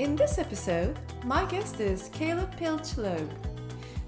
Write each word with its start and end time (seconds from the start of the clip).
In 0.00 0.16
this 0.16 0.38
episode, 0.38 0.98
my 1.26 1.44
guest 1.44 1.78
is 1.78 2.08
Caleb 2.14 2.56
Pilch-Loeb. 2.56 3.30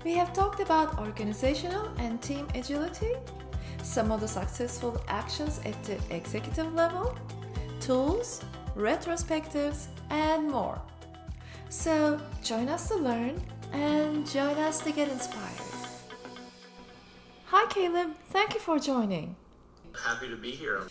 We 0.07 0.15
have 0.15 0.33
talked 0.33 0.61
about 0.61 0.99
organizational 0.99 1.93
and 1.99 2.19
team 2.23 2.49
agility, 2.55 3.13
some 3.83 4.11
of 4.11 4.23
the 4.23 4.27
successful 4.27 4.99
actions 5.07 5.61
at 5.67 5.77
the 5.85 5.99
executive 6.09 6.73
level, 6.73 7.15
tools, 7.79 8.43
retrospectives, 8.75 9.89
and 10.09 10.51
more. 10.51 10.81
So 11.69 12.19
join 12.43 12.71
us 12.71 12.89
to 12.89 12.97
learn 12.97 13.43
and 13.73 14.27
join 14.27 14.57
us 14.57 14.81
to 14.85 14.93
get 14.93 15.11
inspired. 15.11 15.61
Hi, 17.49 17.71
Caleb. 17.71 18.17
Thank 18.31 18.55
you 18.55 18.61
for 18.61 18.79
joining. 18.79 19.37
Happy 20.03 20.31
to 20.31 20.37
be 20.37 20.53
here. 20.53 20.85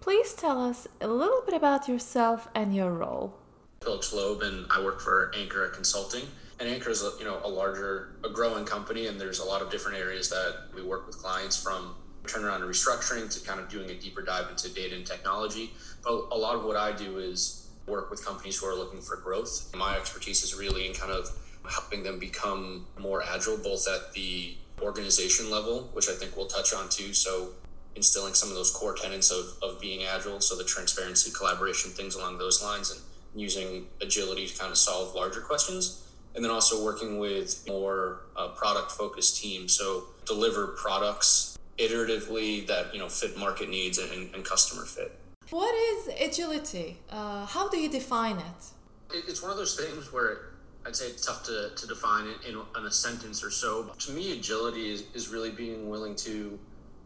Please 0.00 0.34
tell 0.34 0.60
us 0.60 0.88
a 1.00 1.06
little 1.06 1.42
bit 1.46 1.54
about 1.54 1.86
yourself 1.86 2.48
and 2.56 2.74
your 2.74 2.90
role. 2.90 3.38
Pilch-Loeb, 3.80 4.42
and 4.42 4.66
I 4.70 4.82
work 4.82 5.00
for 5.00 5.32
Ankura 5.34 5.72
Consulting. 5.72 6.24
And 6.60 6.68
Ankura 6.68 6.90
is, 6.90 7.02
a, 7.02 7.12
you 7.18 7.24
know, 7.24 7.40
a 7.44 7.48
larger, 7.48 8.16
a 8.24 8.28
growing 8.28 8.64
company, 8.64 9.06
and 9.06 9.20
there's 9.20 9.38
a 9.38 9.44
lot 9.44 9.62
of 9.62 9.70
different 9.70 9.98
areas 9.98 10.28
that 10.30 10.64
we 10.74 10.82
work 10.82 11.06
with 11.06 11.18
clients 11.18 11.56
from 11.60 11.94
turnaround 12.24 12.56
and 12.56 12.64
restructuring 12.64 13.32
to 13.32 13.46
kind 13.46 13.60
of 13.60 13.68
doing 13.68 13.88
a 13.90 13.94
deeper 13.94 14.22
dive 14.22 14.50
into 14.50 14.68
data 14.68 14.94
and 14.94 15.06
technology. 15.06 15.70
But 16.02 16.26
a 16.30 16.36
lot 16.36 16.56
of 16.56 16.64
what 16.64 16.76
I 16.76 16.92
do 16.92 17.18
is 17.18 17.68
work 17.86 18.10
with 18.10 18.24
companies 18.24 18.58
who 18.58 18.66
are 18.66 18.74
looking 18.74 19.00
for 19.00 19.16
growth. 19.16 19.72
My 19.74 19.96
expertise 19.96 20.42
is 20.42 20.54
really 20.54 20.86
in 20.86 20.92
kind 20.92 21.12
of 21.12 21.30
helping 21.70 22.02
them 22.02 22.18
become 22.18 22.86
more 22.98 23.22
agile, 23.22 23.56
both 23.56 23.86
at 23.88 24.12
the 24.12 24.56
organization 24.82 25.50
level, 25.50 25.88
which 25.92 26.08
I 26.08 26.12
think 26.12 26.36
we'll 26.36 26.46
touch 26.46 26.74
on 26.74 26.88
too. 26.88 27.14
So 27.14 27.50
instilling 27.96 28.34
some 28.34 28.48
of 28.48 28.54
those 28.54 28.70
core 28.70 28.94
tenets 28.94 29.30
of, 29.30 29.56
of 29.62 29.80
being 29.80 30.04
agile, 30.04 30.40
so 30.40 30.56
the 30.56 30.64
transparency, 30.64 31.30
collaboration, 31.30 31.90
things 31.90 32.14
along 32.14 32.38
those 32.38 32.62
lines, 32.62 32.90
and 32.90 33.00
using 33.34 33.86
agility 34.00 34.46
to 34.46 34.58
kind 34.58 34.70
of 34.70 34.78
solve 34.78 35.14
larger 35.14 35.40
questions. 35.40 36.04
And 36.34 36.44
then 36.44 36.52
also 36.52 36.84
working 36.84 37.18
with 37.18 37.64
more 37.66 38.20
uh, 38.36 38.48
product 38.48 38.92
focused 38.92 39.42
teams. 39.42 39.72
So 39.72 40.04
deliver 40.24 40.68
products 40.68 41.58
iteratively 41.78 42.66
that 42.66 42.92
you 42.92 43.00
know 43.00 43.08
fit 43.08 43.36
market 43.38 43.68
needs 43.68 43.98
and, 43.98 44.34
and 44.34 44.44
customer 44.44 44.84
fit. 44.84 45.18
What 45.50 45.74
is 45.74 46.08
agility? 46.20 46.98
Uh, 47.10 47.46
how 47.46 47.68
do 47.68 47.78
you 47.78 47.88
define 47.88 48.36
it? 48.38 49.14
It's 49.28 49.40
one 49.42 49.50
of 49.50 49.56
those 49.56 49.74
things 49.76 50.12
where 50.12 50.50
I'd 50.86 50.94
say 50.94 51.06
it's 51.06 51.24
tough 51.24 51.44
to, 51.44 51.70
to 51.74 51.86
define 51.86 52.26
it 52.26 52.36
in, 52.46 52.60
in 52.78 52.86
a 52.86 52.90
sentence 52.90 53.42
or 53.42 53.50
so. 53.50 53.84
But 53.84 53.98
To 54.00 54.12
me, 54.12 54.32
agility 54.32 54.92
is, 54.92 55.04
is 55.14 55.28
really 55.28 55.50
being 55.50 55.88
willing 55.88 56.14
to, 56.16 56.30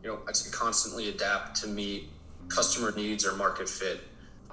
you 0.02 0.08
know, 0.08 0.18
I'd 0.28 0.36
say 0.36 0.50
constantly 0.50 1.08
adapt 1.08 1.60
to 1.62 1.68
meet 1.68 2.08
customer 2.48 2.92
needs 2.96 3.24
or 3.24 3.34
market 3.36 3.68
fit. 3.68 4.00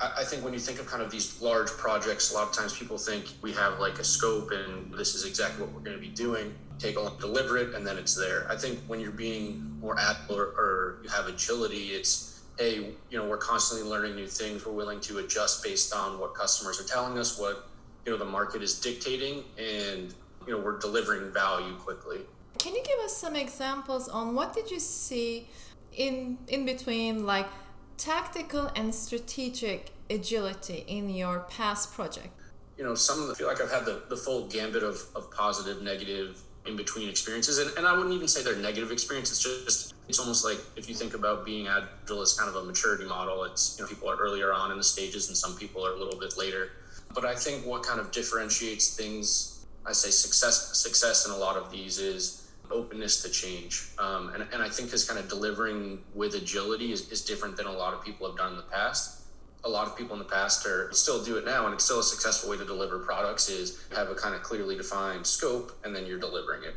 I, 0.01 0.23
think 0.23 0.43
when 0.43 0.53
you 0.53 0.59
think 0.59 0.79
of 0.79 0.87
kind 0.87 1.03
of 1.03 1.11
these 1.11 1.41
large 1.41 1.69
projects, 1.71 2.31
a 2.31 2.35
lot 2.35 2.47
of 2.47 2.53
times 2.53 2.77
people 2.77 2.97
think 2.97 3.33
we 3.41 3.51
have 3.53 3.79
like 3.79 3.99
a 3.99 4.03
scope 4.03 4.51
and 4.51 4.93
this 4.93 5.15
is 5.15 5.25
exactly 5.25 5.63
what 5.63 5.73
we're 5.73 5.81
going 5.81 5.97
to 5.97 6.01
be 6.01 6.13
doing. 6.13 6.53
Take 6.77 6.95
a 6.95 7.01
look, 7.01 7.19
deliver 7.19 7.57
it, 7.57 7.75
and 7.75 7.85
then 7.85 7.97
it's 7.97 8.15
there. 8.15 8.47
I 8.49 8.55
think 8.55 8.79
when 8.87 8.99
you're 8.99 9.11
being 9.11 9.77
more 9.81 9.99
agile 9.99 10.37
or, 10.37 10.43
or 10.43 10.99
you 11.03 11.09
have 11.09 11.27
agility, 11.27 11.89
it's 11.89 12.41
hey, 12.57 12.93
you 13.09 13.17
know, 13.17 13.27
we're 13.27 13.37
constantly 13.37 13.89
learning 13.89 14.15
new 14.15 14.27
things. 14.27 14.65
We're 14.65 14.73
willing 14.73 14.99
to 15.01 15.19
adjust 15.19 15.63
based 15.63 15.93
on 15.93 16.19
what 16.19 16.33
customers 16.35 16.79
are 16.79 16.87
telling 16.87 17.17
us, 17.17 17.39
what 17.39 17.69
you 18.05 18.11
know 18.11 18.17
the 18.17 18.31
market 18.31 18.61
is 18.63 18.79
dictating 18.79 19.43
and 19.57 20.13
you 20.47 20.53
know 20.53 20.57
we're 20.57 20.79
delivering 20.79 21.31
value 21.31 21.75
quickly 21.75 22.19
can 22.57 22.73
you 22.73 22.83
give 22.83 22.99
us 22.99 23.15
some 23.15 23.35
examples 23.35 24.09
on 24.09 24.33
what 24.33 24.53
did 24.53 24.71
you 24.71 24.79
see 24.79 25.47
in 25.93 26.37
in 26.47 26.65
between 26.65 27.25
like 27.25 27.47
tactical 27.99 28.71
and 28.75 28.95
strategic 28.95 29.91
agility 30.09 30.83
in 30.87 31.09
your 31.09 31.41
past 31.41 31.93
project? 31.93 32.29
You 32.77 32.85
know 32.85 32.95
some 32.95 33.21
of 33.21 33.27
the, 33.27 33.33
I 33.33 33.37
feel 33.37 33.47
like 33.47 33.61
i've 33.61 33.71
had 33.71 33.85
the, 33.85 34.01
the 34.09 34.15
full 34.15 34.47
gambit 34.47 34.83
of, 34.83 35.01
of 35.13 35.29
positive 35.31 35.83
negative 35.83 36.41
in 36.65 36.77
between 36.77 37.09
experiences 37.09 37.57
and, 37.57 37.77
and 37.77 37.85
i 37.85 37.91
wouldn't 37.91 38.13
even 38.13 38.27
say 38.27 38.41
they're 38.41 38.55
negative 38.55 38.91
experiences 38.91 39.39
just 39.39 39.93
it's 40.07 40.17
almost 40.17 40.43
like 40.43 40.57
if 40.75 40.89
you 40.89 40.95
think 40.95 41.13
about 41.13 41.45
being 41.45 41.67
agile 41.67 42.21
as 42.21 42.33
kind 42.33 42.49
of 42.49 42.55
a 42.55 42.63
maturity 42.63 43.05
model 43.05 43.43
it's 43.43 43.77
you 43.77 43.83
know 43.83 43.89
people 43.89 44.09
are 44.09 44.15
earlier 44.15 44.53
on 44.53 44.71
in 44.71 44.77
the 44.77 44.83
stages 44.83 45.27
and 45.27 45.37
some 45.37 45.55
people 45.55 45.85
are 45.85 45.93
a 45.93 45.97
little 45.97 46.19
bit 46.19 46.37
later. 46.37 46.71
But 47.13 47.25
I 47.25 47.35
think 47.35 47.65
what 47.65 47.83
kind 47.83 47.99
of 47.99 48.11
differentiates 48.11 48.95
things, 48.95 49.65
I 49.85 49.93
say 49.93 50.09
success 50.09 50.77
success 50.77 51.25
in 51.25 51.31
a 51.31 51.37
lot 51.37 51.57
of 51.57 51.71
these 51.71 51.97
is 51.97 52.38
openness 52.71 53.21
to 53.23 53.29
change. 53.29 53.89
Um, 53.97 54.29
and, 54.33 54.45
and 54.53 54.61
I 54.61 54.69
think 54.69 54.93
is 54.93 55.05
kind 55.05 55.19
of 55.19 55.29
delivering 55.29 55.99
with 56.13 56.35
agility 56.35 56.91
is, 56.91 57.09
is 57.11 57.21
different 57.21 57.57
than 57.57 57.65
a 57.65 57.71
lot 57.71 57.93
of 57.93 58.03
people 58.03 58.27
have 58.27 58.37
done 58.37 58.51
in 58.51 58.57
the 58.57 58.63
past. 58.63 59.21
A 59.63 59.69
lot 59.69 59.87
of 59.87 59.97
people 59.97 60.13
in 60.13 60.19
the 60.19 60.25
past 60.29 60.65
are 60.65 60.91
still 60.93 61.23
do 61.23 61.37
it 61.37 61.45
now, 61.45 61.65
and 61.65 61.73
it's 61.73 61.83
still 61.83 61.99
a 61.99 62.03
successful 62.03 62.49
way 62.49 62.57
to 62.57 62.65
deliver 62.65 62.99
products 62.99 63.49
is 63.49 63.83
have 63.93 64.09
a 64.09 64.15
kind 64.15 64.33
of 64.33 64.41
clearly 64.41 64.77
defined 64.77 65.27
scope, 65.27 65.77
and 65.83 65.93
then 65.93 66.05
you're 66.05 66.19
delivering 66.19 66.63
it. 66.63 66.75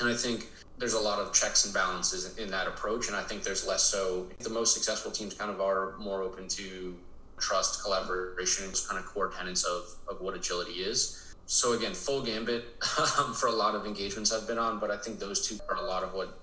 And 0.00 0.08
I 0.08 0.14
think 0.14 0.48
there's 0.78 0.94
a 0.94 1.00
lot 1.00 1.18
of 1.18 1.34
checks 1.34 1.64
and 1.64 1.74
balances 1.74 2.38
in 2.38 2.50
that 2.50 2.66
approach, 2.66 3.08
and 3.08 3.16
I 3.16 3.22
think 3.22 3.42
there's 3.42 3.66
less 3.66 3.82
so. 3.82 4.26
The 4.38 4.48
most 4.48 4.72
successful 4.72 5.10
teams 5.10 5.34
kind 5.34 5.50
of 5.50 5.60
are 5.60 5.96
more 5.98 6.22
open 6.22 6.48
to 6.48 6.96
trust, 7.38 7.82
collaboration, 7.82 8.66
those 8.66 8.86
kind 8.86 8.98
of 8.98 9.06
core 9.06 9.30
tenets 9.30 9.64
of, 9.64 9.94
of 10.08 10.20
what 10.20 10.34
agility 10.34 10.80
is. 10.80 11.27
So 11.50 11.72
again, 11.72 11.94
full 11.94 12.20
gambit 12.22 12.66
um, 13.18 13.32
for 13.32 13.46
a 13.46 13.52
lot 13.52 13.74
of 13.74 13.86
engagements 13.86 14.30
I've 14.32 14.46
been 14.46 14.58
on, 14.58 14.78
but 14.78 14.90
I 14.90 14.98
think 14.98 15.18
those 15.18 15.48
two 15.48 15.58
are 15.70 15.76
a 15.76 15.82
lot 15.82 16.02
of 16.02 16.12
what 16.12 16.38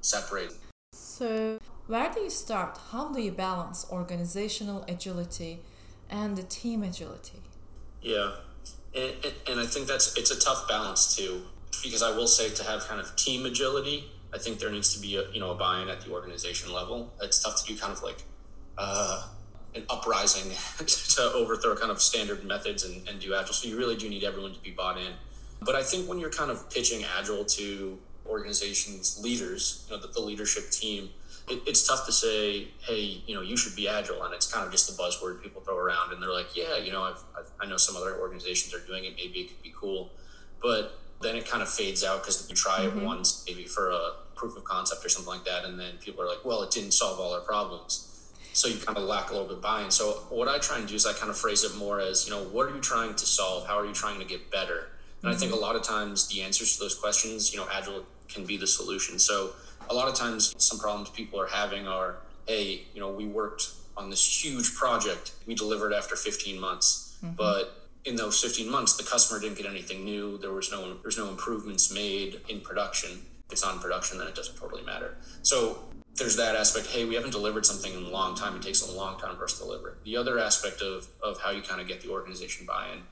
separate. 0.00 0.52
So 0.92 1.60
where 1.86 2.12
do 2.12 2.20
you 2.20 2.28
start? 2.28 2.76
How 2.90 3.12
do 3.12 3.22
you 3.22 3.30
balance 3.30 3.86
organizational 3.88 4.84
agility 4.88 5.60
and 6.10 6.36
the 6.36 6.42
team 6.42 6.82
agility? 6.82 7.40
Yeah, 8.02 8.32
and, 8.96 9.12
and, 9.24 9.34
and 9.48 9.60
I 9.60 9.66
think 9.66 9.86
that's 9.86 10.16
it's 10.16 10.32
a 10.32 10.40
tough 10.40 10.66
balance 10.68 11.14
too, 11.16 11.42
because 11.84 12.02
I 12.02 12.10
will 12.10 12.26
say 12.26 12.50
to 12.50 12.64
have 12.64 12.84
kind 12.88 13.00
of 13.00 13.14
team 13.14 13.46
agility, 13.46 14.10
I 14.34 14.38
think 14.38 14.58
there 14.58 14.72
needs 14.72 14.92
to 14.96 15.00
be 15.00 15.14
a 15.16 15.30
you 15.30 15.38
know 15.38 15.52
a 15.52 15.54
buy-in 15.54 15.88
at 15.88 16.00
the 16.00 16.10
organization 16.10 16.72
level. 16.72 17.12
It's 17.22 17.40
tough 17.40 17.64
to 17.64 17.72
do 17.72 17.78
kind 17.78 17.92
of 17.92 18.02
like 18.02 18.24
uh, 18.76 19.24
an 19.74 19.84
uprising 19.90 20.50
to 20.86 21.22
overthrow 21.34 21.76
kind 21.76 21.90
of 21.90 22.00
standard 22.00 22.44
methods 22.44 22.84
and, 22.84 23.06
and 23.08 23.20
do 23.20 23.34
agile. 23.34 23.54
So 23.54 23.68
you 23.68 23.76
really 23.76 23.96
do 23.96 24.08
need 24.08 24.24
everyone 24.24 24.54
to 24.54 24.60
be 24.60 24.70
bought 24.70 24.98
in. 24.98 25.12
But 25.60 25.74
I 25.74 25.82
think 25.82 26.08
when 26.08 26.18
you're 26.18 26.30
kind 26.30 26.50
of 26.50 26.70
pitching 26.70 27.04
agile 27.18 27.44
to 27.44 27.98
organizations 28.26 29.20
leaders, 29.22 29.86
you 29.88 29.96
know, 29.96 30.02
the, 30.02 30.08
the 30.08 30.20
leadership 30.20 30.70
team, 30.70 31.10
it, 31.48 31.62
it's 31.66 31.86
tough 31.86 32.06
to 32.06 32.12
say, 32.12 32.68
hey, 32.80 33.22
you 33.26 33.34
know, 33.34 33.40
you 33.40 33.56
should 33.56 33.74
be 33.74 33.88
agile, 33.88 34.22
and 34.22 34.34
it's 34.34 34.52
kind 34.52 34.64
of 34.64 34.70
just 34.70 34.90
a 34.90 34.92
buzzword 34.92 35.42
people 35.42 35.62
throw 35.62 35.76
around, 35.76 36.12
and 36.12 36.22
they're 36.22 36.32
like, 36.32 36.54
yeah, 36.54 36.76
you 36.76 36.92
know, 36.92 37.02
I've, 37.02 37.22
I've, 37.36 37.50
i 37.60 37.66
know 37.66 37.78
some 37.78 37.96
other 37.96 38.20
organizations 38.20 38.74
are 38.74 38.86
doing 38.86 39.04
it, 39.04 39.14
maybe 39.16 39.40
it 39.40 39.48
could 39.48 39.62
be 39.62 39.72
cool, 39.78 40.10
but 40.62 40.98
then 41.22 41.36
it 41.36 41.48
kind 41.48 41.62
of 41.62 41.68
fades 41.68 42.04
out 42.04 42.20
because 42.22 42.48
you 42.48 42.54
try 42.54 42.80
mm-hmm. 42.80 42.98
it 42.98 43.04
once, 43.04 43.44
maybe 43.48 43.64
for 43.64 43.90
a 43.90 44.10
proof 44.34 44.56
of 44.56 44.64
concept 44.64 45.04
or 45.04 45.08
something 45.08 45.32
like 45.32 45.44
that, 45.44 45.64
and 45.64 45.80
then 45.80 45.96
people 46.00 46.22
are 46.22 46.28
like, 46.28 46.44
well, 46.44 46.62
it 46.62 46.70
didn't 46.70 46.92
solve 46.92 47.18
all 47.18 47.32
our 47.32 47.40
problems 47.40 48.04
so 48.58 48.66
you 48.66 48.76
kind 48.76 48.98
of 48.98 49.04
lack 49.04 49.30
a 49.30 49.32
little 49.34 49.46
bit 49.46 49.62
buy-in. 49.62 49.88
So 49.88 50.24
what 50.30 50.48
I 50.48 50.58
try 50.58 50.78
and 50.78 50.88
do 50.88 50.96
is 50.96 51.06
I 51.06 51.12
kind 51.12 51.30
of 51.30 51.38
phrase 51.38 51.62
it 51.62 51.76
more 51.76 52.00
as, 52.00 52.26
you 52.26 52.34
know, 52.34 52.42
what 52.42 52.66
are 52.66 52.74
you 52.74 52.80
trying 52.80 53.14
to 53.14 53.24
solve? 53.24 53.68
How 53.68 53.78
are 53.78 53.86
you 53.86 53.92
trying 53.92 54.18
to 54.18 54.24
get 54.24 54.50
better? 54.50 54.78
And 54.78 54.88
mm-hmm. 55.22 55.28
I 55.28 55.34
think 55.34 55.52
a 55.52 55.54
mm-hmm. 55.54 55.62
lot 55.62 55.76
of 55.76 55.84
times 55.84 56.26
the 56.26 56.42
answers 56.42 56.74
to 56.74 56.80
those 56.80 56.96
questions, 56.96 57.52
you 57.52 57.60
know, 57.60 57.68
agile 57.72 58.04
can 58.28 58.44
be 58.44 58.56
the 58.56 58.66
solution. 58.66 59.20
So 59.20 59.52
a 59.88 59.94
lot 59.94 60.08
of 60.08 60.14
times 60.14 60.56
some 60.58 60.80
problems 60.80 61.08
people 61.10 61.40
are 61.40 61.46
having 61.46 61.86
are, 61.86 62.16
hey, 62.48 62.82
you 62.94 63.00
know, 63.00 63.12
we 63.12 63.26
worked 63.26 63.70
on 63.96 64.10
this 64.10 64.44
huge 64.44 64.74
project, 64.74 65.30
we 65.46 65.54
delivered 65.54 65.92
after 65.92 66.16
15 66.16 66.58
months, 66.58 67.16
mm-hmm. 67.24 67.36
but 67.36 67.86
in 68.04 68.16
those 68.16 68.42
15 68.42 68.68
months, 68.68 68.96
the 68.96 69.04
customer 69.04 69.38
didn't 69.38 69.56
get 69.56 69.66
anything 69.66 70.04
new. 70.04 70.36
There 70.38 70.52
was 70.52 70.72
no 70.72 70.96
there's 71.02 71.18
no 71.18 71.28
improvements 71.28 71.92
made 71.92 72.40
in 72.48 72.60
production. 72.60 73.10
If 73.46 73.52
it's 73.52 73.62
on 73.62 73.78
production, 73.78 74.18
then 74.18 74.26
it 74.26 74.34
doesn't 74.34 74.56
totally 74.56 74.82
matter. 74.82 75.16
So 75.42 75.78
there's 76.18 76.36
that 76.36 76.56
aspect. 76.56 76.86
Hey, 76.88 77.04
we 77.04 77.14
haven't 77.14 77.30
delivered 77.30 77.64
something 77.64 77.92
in 77.92 78.04
a 78.04 78.08
long 78.08 78.36
time. 78.36 78.56
It 78.56 78.62
takes 78.62 78.86
a 78.86 78.92
long 78.92 79.18
time 79.18 79.36
for 79.36 79.44
us 79.44 79.54
to 79.54 79.64
deliver. 79.64 79.90
it 79.90 80.04
The 80.04 80.16
other 80.16 80.38
aspect 80.38 80.82
of 80.82 81.08
of 81.22 81.40
how 81.40 81.50
you 81.50 81.62
kind 81.62 81.80
of 81.80 81.88
get 81.88 82.00
the 82.00 82.10
organization 82.10 82.66
buy-in 82.66 83.02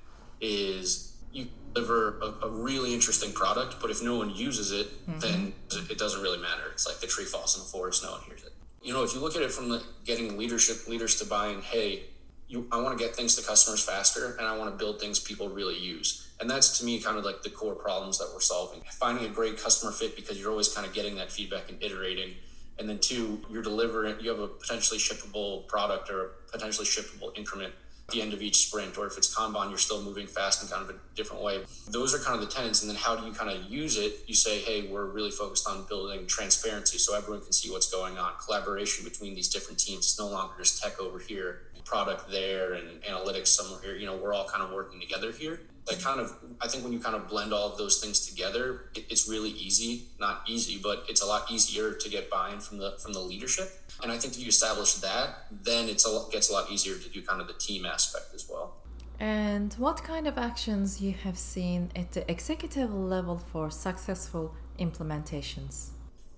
is 0.41 1.17
you 1.33 1.49
deliver 1.75 2.19
a, 2.21 2.47
a 2.47 2.51
really 2.51 2.95
interesting 2.95 3.33
product, 3.33 3.77
but 3.81 3.91
if 3.91 4.03
no 4.03 4.17
one 4.17 4.31
uses 4.35 4.73
it, 4.73 4.89
mm-hmm. 5.09 5.19
then 5.21 5.53
it 5.91 5.99
doesn't 5.99 6.23
really 6.23 6.39
matter. 6.39 6.63
It's 6.73 6.87
like 6.87 7.01
the 7.01 7.07
tree 7.07 7.25
falls 7.25 7.57
in 7.57 7.63
the 7.63 7.69
forest, 7.69 8.03
no 8.03 8.13
one 8.13 8.23
hears 8.23 8.43
it. 8.45 8.53
You 8.83 8.93
know, 8.93 9.03
if 9.03 9.15
you 9.15 9.21
look 9.21 9.37
at 9.37 9.43
it 9.43 9.51
from 9.51 9.69
the 9.69 9.83
getting 10.05 10.39
leadership 10.39 10.89
leaders 10.89 11.19
to 11.19 11.27
buy 11.27 11.49
in, 11.49 11.61
hey, 11.61 12.05
you, 12.49 12.69
I 12.71 12.81
want 12.81 12.97
to 12.97 13.05
get 13.05 13.17
things 13.17 13.35
to 13.37 13.47
customers 13.47 13.85
faster, 13.85 14.37
and 14.39 14.47
I 14.47 14.57
want 14.57 14.71
to 14.71 14.77
build 14.77 15.01
things 15.01 15.19
people 15.19 15.49
really 15.49 15.77
use. 15.77 16.29
And 16.41 16.49
that's 16.49 16.79
to 16.79 16.85
me 16.85 17.01
kind 17.01 17.19
of 17.19 17.25
like 17.25 17.43
the 17.43 17.51
core 17.51 17.75
problems 17.75 18.19
that 18.19 18.29
we're 18.33 18.41
solving. 18.41 18.83
Finding 18.93 19.25
a 19.25 19.29
great 19.29 19.59
customer 19.59 19.91
fit 19.91 20.15
because 20.15 20.39
you're 20.39 20.51
always 20.51 20.69
kind 20.69 20.87
of 20.87 20.93
getting 20.93 21.17
that 21.17 21.33
feedback 21.33 21.69
and 21.69 21.83
iterating 21.83 22.35
and 22.79 22.89
then 22.89 22.99
two, 22.99 23.41
you're 23.51 23.63
delivering, 23.63 24.17
you 24.21 24.31
have 24.31 24.41
a 24.41 24.49
potentially 24.49 24.99
shippable 24.99 25.67
product 25.67 26.11
or 26.11 26.25
a 26.25 26.29
potentially 26.53 26.87
shippable 26.87 27.37
increment 27.37 27.73
at 28.09 28.15
the 28.15 28.23
end 28.23 28.33
of 28.33 28.41
each 28.41 28.69
sprint, 28.69 28.97
or 28.97 29.07
if 29.07 29.17
it's 29.17 29.35
Kanban, 29.35 29.69
you're 29.69 29.79
still 29.79 30.01
moving 30.01 30.29
fast 30.29 30.63
in 30.63 30.69
kind 30.69 30.89
of 30.89 30.91
a 30.95 30.99
different 31.17 31.43
way. 31.43 31.65
Those 31.89 32.15
are 32.15 32.19
kind 32.19 32.41
of 32.41 32.49
the 32.49 32.55
tenants. 32.55 32.83
And 32.83 32.89
then 32.89 32.97
how 32.97 33.17
do 33.17 33.27
you 33.27 33.33
kind 33.33 33.51
of 33.51 33.65
use 33.71 33.97
it? 33.97 34.21
You 34.29 34.35
say, 34.35 34.61
hey, 34.61 34.87
we're 34.87 35.07
really 35.07 35.33
focused 35.33 35.67
on 35.69 35.87
building 35.89 36.27
transparency 36.27 36.99
so 36.99 37.17
everyone 37.17 37.43
can 37.43 37.53
see 37.53 37.69
what's 37.71 37.91
going 37.91 38.17
on, 38.17 38.35
collaboration 38.45 39.05
between 39.05 39.35
these 39.35 39.49
different 39.49 39.81
teams. 39.81 40.05
It's 40.07 40.19
no 40.21 40.29
longer 40.29 40.55
just 40.59 40.81
tech 40.81 41.01
over 41.01 41.19
here. 41.19 41.63
product 41.87 42.31
there 42.31 42.75
and 42.75 43.01
analytics 43.03 43.49
somewhere 43.49 43.81
here. 43.83 43.97
You 43.97 44.07
know, 44.07 44.17
we're 44.17 44.35
all 44.35 44.47
kind 44.47 44.63
of 44.63 44.73
working 44.73 45.01
together 45.01 45.33
here. 45.33 45.61
That 45.87 46.01
kind 46.01 46.21
of, 46.21 46.35
I 46.61 46.67
think 46.67 46.83
when 46.83 46.93
you 46.93 46.99
kind 46.99 47.15
of 47.15 47.29
blend 47.29 47.53
all 47.53 47.71
of 47.71 47.79
those 47.79 48.01
things 48.01 48.27
together, 48.27 48.91
it, 48.95 49.05
it's 49.09 49.29
really 49.29 49.51
easy. 49.51 50.07
Not 50.19 50.43
easy, 50.47 50.81
but 50.83 51.05
it's 51.09 51.23
a 51.23 51.27
lot 51.27 51.51
easier 51.51 51.93
to 51.93 52.09
get 52.09 52.29
buy-in 52.29 52.61
from 52.61 52.79
the 52.79 52.97
from 52.99 53.13
the 53.13 53.21
leadership. 53.21 53.69
And 54.03 54.11
I 54.11 54.19
think 54.19 54.35
if 54.35 54.41
you 54.41 54.49
establish 54.49 54.95
that, 54.95 55.47
then 55.63 55.89
it's 55.89 56.05
a 56.05 56.11
lot, 56.11 56.33
gets 56.33 56.51
a 56.51 56.53
lot 56.53 56.71
easier 56.71 56.97
to 56.99 57.09
do 57.09 57.23
kind 57.23 57.41
of 57.41 57.47
the 57.47 57.55
team 57.55 57.87
aspect 57.87 58.35
as 58.35 58.49
well. 58.51 58.75
And 59.19 59.73
what 59.75 60.03
kind 60.03 60.27
of 60.27 60.37
actions 60.37 61.01
you 61.01 61.13
have 61.13 61.39
seen 61.39 61.91
at 61.97 62.13
the 62.13 62.31
executive 62.31 62.93
level 62.93 63.39
for 63.39 63.71
successful 63.71 64.55
implementations? 64.79 65.91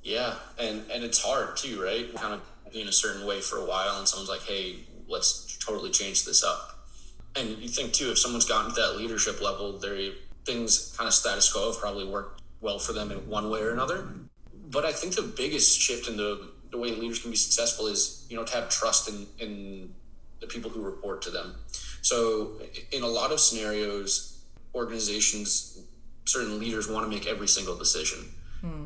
Yeah, 0.05 0.35
and 0.59 0.85
and 0.93 1.03
it's 1.03 1.21
hard 1.21 1.57
too, 1.57 1.83
right? 1.83 2.15
Kind 2.15 2.35
of 2.35 2.43
being 2.73 2.89
a 2.89 2.93
certain 2.93 3.27
way 3.27 3.41
for 3.41 3.57
a 3.59 3.65
while, 3.65 3.99
and 3.99 4.07
someone's 4.07 4.31
like, 4.31 4.43
"Hey, 4.43 4.87
let's 5.09 5.59
totally 5.59 5.91
change 5.91 6.25
this 6.25 6.45
up." 6.45 6.78
And 7.39 7.51
you 7.59 7.69
think 7.69 7.93
too, 7.93 8.11
if 8.11 8.19
someone's 8.19 8.45
gotten 8.45 8.75
to 8.75 8.81
that 8.81 8.97
leadership 8.97 9.41
level, 9.41 9.79
they 9.79 10.15
things 10.45 10.95
kind 10.97 11.07
of 11.07 11.15
status 11.15 11.53
quo 11.53 11.71
have 11.71 11.81
probably 11.81 12.07
worked 12.07 12.43
well 12.61 12.79
for 12.79 12.93
them 12.93 13.11
in 13.13 13.19
one 13.29 13.51
way 13.51 13.61
or 13.61 13.71
another. 13.71 14.09
But 14.71 14.85
I 14.85 14.93
think 14.93 15.15
the 15.15 15.23
biggest 15.23 15.79
shift 15.81 16.09
in 16.09 16.17
the 16.17 16.51
the 16.71 16.77
way 16.77 16.91
leaders 16.91 17.21
can 17.21 17.31
be 17.31 17.37
successful 17.37 17.87
is 17.87 18.27
you 18.29 18.37
know 18.37 18.45
to 18.45 18.55
have 18.55 18.69
trust 18.69 19.09
in 19.09 19.27
in 19.39 19.95
the 20.41 20.47
people 20.47 20.71
who 20.71 20.83
report 20.83 21.23
to 21.23 21.31
them. 21.31 21.55
So 22.03 22.61
in 22.93 23.03
a 23.03 23.07
lot 23.07 23.33
of 23.33 23.41
scenarios, 23.41 24.39
organizations, 24.75 25.81
certain 26.25 26.59
leaders 26.59 26.89
want 26.89 27.05
to 27.05 27.11
make 27.11 27.27
every 27.27 27.49
single 27.49 27.77
decision. 27.77 28.21
Hmm. 28.61 28.85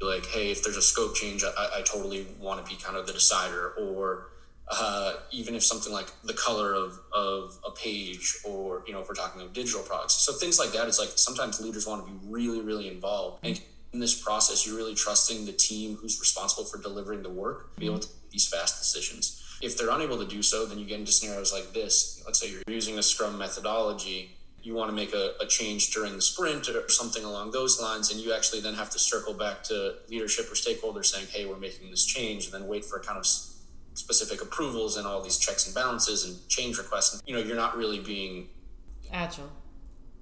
Like, 0.00 0.26
hey, 0.26 0.50
if 0.50 0.62
there's 0.62 0.76
a 0.76 0.82
scope 0.82 1.14
change, 1.14 1.44
I, 1.44 1.78
I 1.78 1.82
totally 1.82 2.26
want 2.38 2.64
to 2.64 2.70
be 2.70 2.80
kind 2.80 2.96
of 2.96 3.06
the 3.06 3.12
decider. 3.12 3.70
Or 3.78 4.28
uh, 4.68 5.14
even 5.30 5.54
if 5.54 5.62
something 5.64 5.92
like 5.92 6.06
the 6.24 6.34
color 6.34 6.74
of, 6.74 6.98
of 7.12 7.58
a 7.66 7.70
page, 7.70 8.38
or 8.44 8.82
you 8.86 8.92
know, 8.92 9.00
if 9.00 9.08
we're 9.08 9.14
talking 9.14 9.42
of 9.42 9.52
digital 9.52 9.82
products, 9.82 10.14
so 10.14 10.32
things 10.32 10.58
like 10.58 10.72
that. 10.72 10.88
It's 10.88 10.98
like 10.98 11.10
sometimes 11.16 11.60
leaders 11.60 11.86
want 11.86 12.06
to 12.06 12.12
be 12.12 12.18
really, 12.26 12.60
really 12.60 12.88
involved. 12.88 13.44
And 13.44 13.60
in 13.92 14.00
this 14.00 14.20
process, 14.20 14.66
you're 14.66 14.76
really 14.76 14.94
trusting 14.94 15.46
the 15.46 15.52
team 15.52 15.96
who's 15.96 16.18
responsible 16.18 16.64
for 16.64 16.78
delivering 16.78 17.22
the 17.22 17.30
work, 17.30 17.76
be 17.76 17.86
able 17.86 17.98
to 18.00 18.08
make 18.08 18.30
these 18.30 18.48
fast 18.48 18.78
decisions. 18.78 19.40
If 19.62 19.78
they're 19.78 19.90
unable 19.90 20.18
to 20.18 20.26
do 20.26 20.42
so, 20.42 20.66
then 20.66 20.78
you 20.78 20.86
get 20.86 20.98
into 20.98 21.12
scenarios 21.12 21.52
like 21.52 21.72
this. 21.72 22.22
Let's 22.26 22.40
say 22.40 22.50
you're 22.50 22.62
using 22.66 22.98
a 22.98 23.02
Scrum 23.02 23.38
methodology, 23.38 24.36
you 24.62 24.74
want 24.74 24.90
to 24.90 24.96
make 24.96 25.14
a, 25.14 25.34
a 25.40 25.46
change 25.46 25.92
during 25.92 26.14
the 26.14 26.22
sprint 26.22 26.68
or 26.68 26.88
something 26.88 27.22
along 27.22 27.52
those 27.52 27.80
lines, 27.80 28.10
and 28.10 28.20
you 28.20 28.32
actually 28.32 28.60
then 28.60 28.74
have 28.74 28.90
to 28.90 28.98
circle 28.98 29.34
back 29.34 29.62
to 29.64 29.96
leadership 30.08 30.46
or 30.50 30.54
stakeholders 30.54 31.06
saying, 31.06 31.26
hey, 31.30 31.44
we're 31.44 31.58
making 31.58 31.90
this 31.90 32.04
change, 32.04 32.46
and 32.46 32.54
then 32.54 32.66
wait 32.66 32.84
for 32.84 32.96
a 32.96 33.02
kind 33.02 33.18
of 33.18 33.26
specific 33.94 34.42
approvals 34.42 34.96
and 34.96 35.06
all 35.06 35.22
these 35.22 35.38
checks 35.38 35.66
and 35.66 35.74
balances 35.74 36.24
and 36.24 36.48
change 36.48 36.78
requests. 36.78 37.22
You 37.26 37.34
know, 37.34 37.40
you're 37.40 37.56
not 37.56 37.76
really 37.76 38.00
being 38.00 38.48
agile 39.12 39.50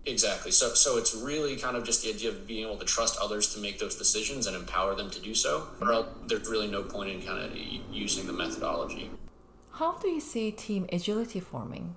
Exactly. 0.05 0.51
So 0.51 0.75
so 0.75 0.99
it's 0.99 1.15
really 1.15 1.57
kind 1.57 1.77
of 1.77 1.85
just 1.85 2.03
the 2.03 2.11
idea 2.11 2.31
of 2.31 2.47
being 2.47 2.67
able 2.67 2.77
to 2.77 2.85
trust 2.85 3.19
others 3.21 3.55
to 3.55 3.61
make 3.61 3.79
those 3.79 3.95
decisions 3.95 4.47
and 4.47 4.57
empower 4.57 4.95
them 4.95 5.11
to 5.11 5.21
do 5.21 5.35
so. 5.35 5.69
Or 5.81 5.93
else 5.93 6.09
there's 6.27 6.49
really 6.49 6.67
no 6.67 6.83
point 6.83 7.11
in 7.11 7.23
kind 7.23 7.39
of 7.39 7.57
using 7.91 8.27
the 8.27 8.33
methodology. 8.33 9.11
How 9.73 9.93
do 9.99 10.09
you 10.09 10.21
see 10.21 10.51
team 10.51 10.87
agility 10.93 11.41
forming? 11.41 11.95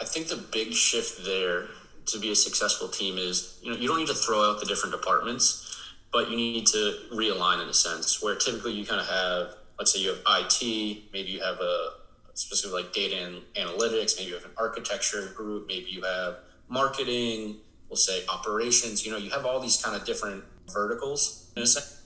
I 0.00 0.04
think 0.04 0.26
the 0.26 0.36
big 0.36 0.72
shift 0.72 1.24
there 1.24 1.68
to 2.06 2.18
be 2.18 2.30
a 2.32 2.36
successful 2.36 2.88
team 2.88 3.16
is 3.16 3.58
you 3.62 3.70
know 3.70 3.76
you 3.76 3.86
don't 3.86 3.98
need 3.98 4.08
to 4.08 4.14
throw 4.14 4.50
out 4.50 4.58
the 4.58 4.66
different 4.66 4.92
departments, 4.92 5.80
but 6.12 6.28
you 6.28 6.36
need 6.36 6.66
to 6.66 6.94
realign 7.12 7.62
in 7.62 7.68
a 7.68 7.74
sense 7.74 8.20
where 8.20 8.34
typically 8.34 8.72
you 8.72 8.84
kind 8.84 9.00
of 9.00 9.06
have 9.06 9.54
let's 9.78 9.92
say 9.92 10.00
you 10.00 10.08
have 10.08 10.22
IT, 10.26 11.12
maybe 11.12 11.30
you 11.30 11.40
have 11.40 11.60
a 11.60 11.90
specific 12.34 12.72
like 12.72 12.92
data 12.92 13.16
and 13.16 13.42
analytics, 13.54 14.16
maybe 14.16 14.28
you 14.28 14.34
have 14.34 14.44
an 14.44 14.50
architecture 14.56 15.32
group, 15.34 15.68
maybe 15.68 15.90
you 15.90 16.02
have 16.02 16.36
marketing, 16.68 17.56
we'll 17.88 17.96
say 17.96 18.24
operations. 18.28 19.04
You 19.04 19.12
know, 19.12 19.18
you 19.18 19.30
have 19.30 19.46
all 19.46 19.60
these 19.60 19.82
kind 19.82 19.96
of 19.96 20.04
different 20.04 20.44
verticals 20.72 21.50
in 21.56 21.62
a 21.62 21.66
sense, 21.66 22.02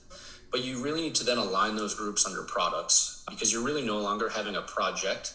but 0.51 0.63
you 0.63 0.81
really 0.83 1.01
need 1.01 1.15
to 1.15 1.23
then 1.23 1.37
align 1.37 1.75
those 1.75 1.95
groups 1.95 2.25
under 2.25 2.43
products 2.43 3.23
because 3.29 3.51
you're 3.51 3.63
really 3.63 3.85
no 3.85 3.99
longer 3.99 4.29
having 4.29 4.55
a 4.55 4.61
project. 4.61 5.33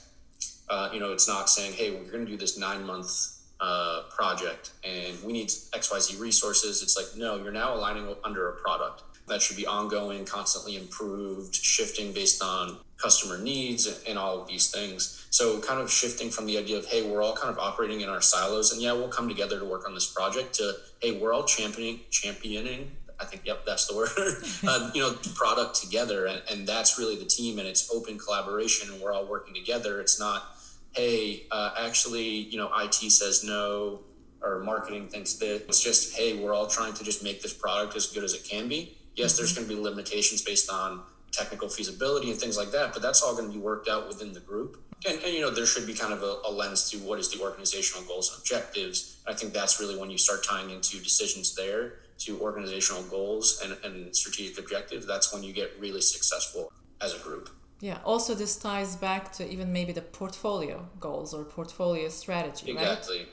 Uh, 0.68 0.90
you 0.92 1.00
know, 1.00 1.12
it's 1.12 1.28
not 1.28 1.48
saying, 1.48 1.72
hey, 1.72 1.90
we're 1.90 2.10
going 2.10 2.24
to 2.24 2.30
do 2.30 2.36
this 2.36 2.58
nine 2.58 2.84
month 2.84 3.36
uh, 3.60 4.02
project 4.10 4.72
and 4.84 5.16
we 5.24 5.32
need 5.32 5.48
XYZ 5.48 6.20
resources. 6.20 6.82
It's 6.82 6.96
like, 6.96 7.06
no, 7.16 7.42
you're 7.42 7.52
now 7.52 7.74
aligning 7.74 8.14
under 8.24 8.48
a 8.50 8.52
product 8.56 9.02
that 9.28 9.42
should 9.42 9.56
be 9.56 9.66
ongoing, 9.66 10.24
constantly 10.24 10.76
improved, 10.76 11.54
shifting 11.54 12.12
based 12.12 12.42
on 12.42 12.78
customer 12.96 13.38
needs 13.38 14.02
and 14.08 14.18
all 14.18 14.40
of 14.40 14.48
these 14.48 14.70
things. 14.70 15.26
So, 15.30 15.60
kind 15.60 15.80
of 15.80 15.90
shifting 15.90 16.30
from 16.30 16.46
the 16.46 16.56
idea 16.58 16.78
of, 16.78 16.86
hey, 16.86 17.08
we're 17.08 17.22
all 17.22 17.34
kind 17.34 17.50
of 17.50 17.58
operating 17.58 18.00
in 18.00 18.08
our 18.08 18.22
silos, 18.22 18.72
and 18.72 18.80
yeah, 18.80 18.92
we'll 18.92 19.08
come 19.08 19.28
together 19.28 19.58
to 19.58 19.64
work 19.64 19.86
on 19.86 19.94
this 19.94 20.10
project, 20.10 20.54
to, 20.54 20.74
hey, 21.02 21.18
we're 21.18 21.32
all 21.32 21.44
championing, 21.44 22.00
championing. 22.10 22.90
I 23.18 23.24
think, 23.24 23.42
yep, 23.46 23.64
that's 23.64 23.86
the 23.86 23.96
word. 23.96 24.08
uh, 24.68 24.90
you 24.94 25.00
know, 25.00 25.14
product 25.34 25.80
together, 25.80 26.26
and, 26.26 26.42
and 26.50 26.66
that's 26.66 26.98
really 26.98 27.16
the 27.16 27.24
team, 27.24 27.58
and 27.58 27.66
it's 27.66 27.90
open 27.92 28.18
collaboration, 28.18 28.92
and 28.92 29.02
we're 29.02 29.12
all 29.12 29.26
working 29.26 29.54
together. 29.54 30.00
It's 30.00 30.20
not, 30.20 30.56
hey, 30.92 31.46
uh, 31.50 31.74
actually, 31.78 32.28
you 32.28 32.58
know, 32.58 32.70
IT 32.78 32.94
says 32.94 33.42
no, 33.42 34.00
or 34.42 34.60
marketing 34.60 35.08
thinks 35.08 35.34
that. 35.34 35.64
It's 35.66 35.82
just, 35.82 36.16
hey, 36.16 36.38
we're 36.38 36.54
all 36.54 36.66
trying 36.66 36.94
to 36.94 37.04
just 37.04 37.24
make 37.24 37.42
this 37.42 37.52
product 37.52 37.96
as 37.96 38.06
good 38.06 38.22
as 38.22 38.34
it 38.34 38.44
can 38.44 38.68
be 38.68 38.96
Yes, 39.16 39.36
there's 39.36 39.52
mm-hmm. 39.52 39.68
going 39.68 39.76
to 39.76 39.76
be 39.76 39.82
limitations 39.82 40.42
based 40.42 40.70
on 40.70 41.02
technical 41.32 41.68
feasibility 41.68 42.30
and 42.30 42.40
things 42.40 42.56
like 42.56 42.70
that, 42.70 42.92
but 42.92 43.02
that's 43.02 43.22
all 43.22 43.34
going 43.34 43.48
to 43.48 43.52
be 43.52 43.58
worked 43.58 43.88
out 43.88 44.08
within 44.08 44.32
the 44.32 44.40
group. 44.40 44.82
And, 45.06 45.20
and 45.22 45.34
you 45.34 45.40
know, 45.40 45.50
there 45.50 45.66
should 45.66 45.86
be 45.86 45.92
kind 45.92 46.12
of 46.12 46.22
a, 46.22 46.48
a, 46.48 46.50
lens 46.50 46.90
to 46.90 46.98
what 46.98 47.18
is 47.18 47.30
the 47.30 47.42
organizational 47.42 48.06
goals 48.06 48.30
and 48.30 48.40
objectives. 48.40 49.18
I 49.26 49.34
think 49.34 49.52
that's 49.52 49.78
really 49.78 49.96
when 49.98 50.10
you 50.10 50.16
start 50.16 50.42
tying 50.42 50.70
into 50.70 50.98
decisions 50.98 51.54
there 51.54 51.94
to 52.20 52.40
organizational 52.40 53.02
goals 53.04 53.60
and, 53.62 53.76
and 53.84 54.16
strategic 54.16 54.58
objectives. 54.58 55.06
That's 55.06 55.32
when 55.34 55.42
you 55.42 55.52
get 55.52 55.72
really 55.78 56.00
successful 56.00 56.72
as 57.02 57.14
a 57.14 57.18
group. 57.18 57.50
Yeah. 57.80 57.98
Also, 58.04 58.34
this 58.34 58.56
ties 58.56 58.96
back 58.96 59.32
to 59.32 59.48
even 59.48 59.70
maybe 59.70 59.92
the 59.92 60.00
portfolio 60.00 60.88
goals 60.98 61.34
or 61.34 61.44
portfolio 61.44 62.08
strategy. 62.08 62.70
Exactly. 62.70 63.18
Right? 63.18 63.28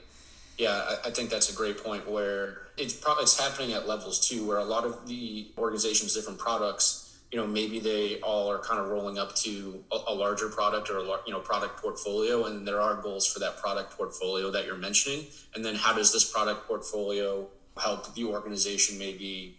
Yeah, 0.58 0.72
I, 1.06 1.08
I 1.08 1.12
think 1.12 1.30
that's 1.30 1.52
a 1.52 1.56
great 1.56 1.82
point 1.82 2.10
where 2.10 2.62
it's 2.78 2.94
probably 2.94 3.24
it's 3.24 3.40
happening 3.40 3.74
at 3.74 3.88
levels 3.88 4.28
too, 4.28 4.48
where 4.48 4.58
a 4.58 4.64
lot 4.64 4.86
of 4.86 5.08
the 5.08 5.52
organizations, 5.58 6.14
different 6.14 6.40
products, 6.40 7.20
you 7.31 7.38
know, 7.40 7.48
maybe 7.48 7.80
they 7.80 8.20
all 8.22 8.50
are 8.52 8.60
kind 8.60 8.80
of 8.80 8.90
rolling 8.90 9.18
up 9.18 9.36
to 9.38 9.84
a, 9.92 9.98
a 10.08 10.14
larger 10.14 10.50
product 10.50 10.90
or 10.90 11.00
a 11.00 11.04
you 11.25 11.34
know 11.34 11.40
product 11.40 11.81
portfolio, 11.81 12.46
and 12.46 12.68
there 12.68 12.81
are 12.81 12.96
goals 13.02 13.27
for 13.32 13.39
that 13.39 13.58
product 13.58 13.98
portfolio 13.98 14.51
that 14.51 14.65
you're 14.65 14.77
mentioning. 14.77 15.25
And 15.56 15.63
then 15.63 15.75
how 15.75 15.94
does 15.94 16.12
this 16.13 16.32
product 16.32 16.68
portfolio 16.68 17.48
help 17.82 18.13
the 18.13 18.25
organization? 18.25 18.98
Maybe 18.98 19.58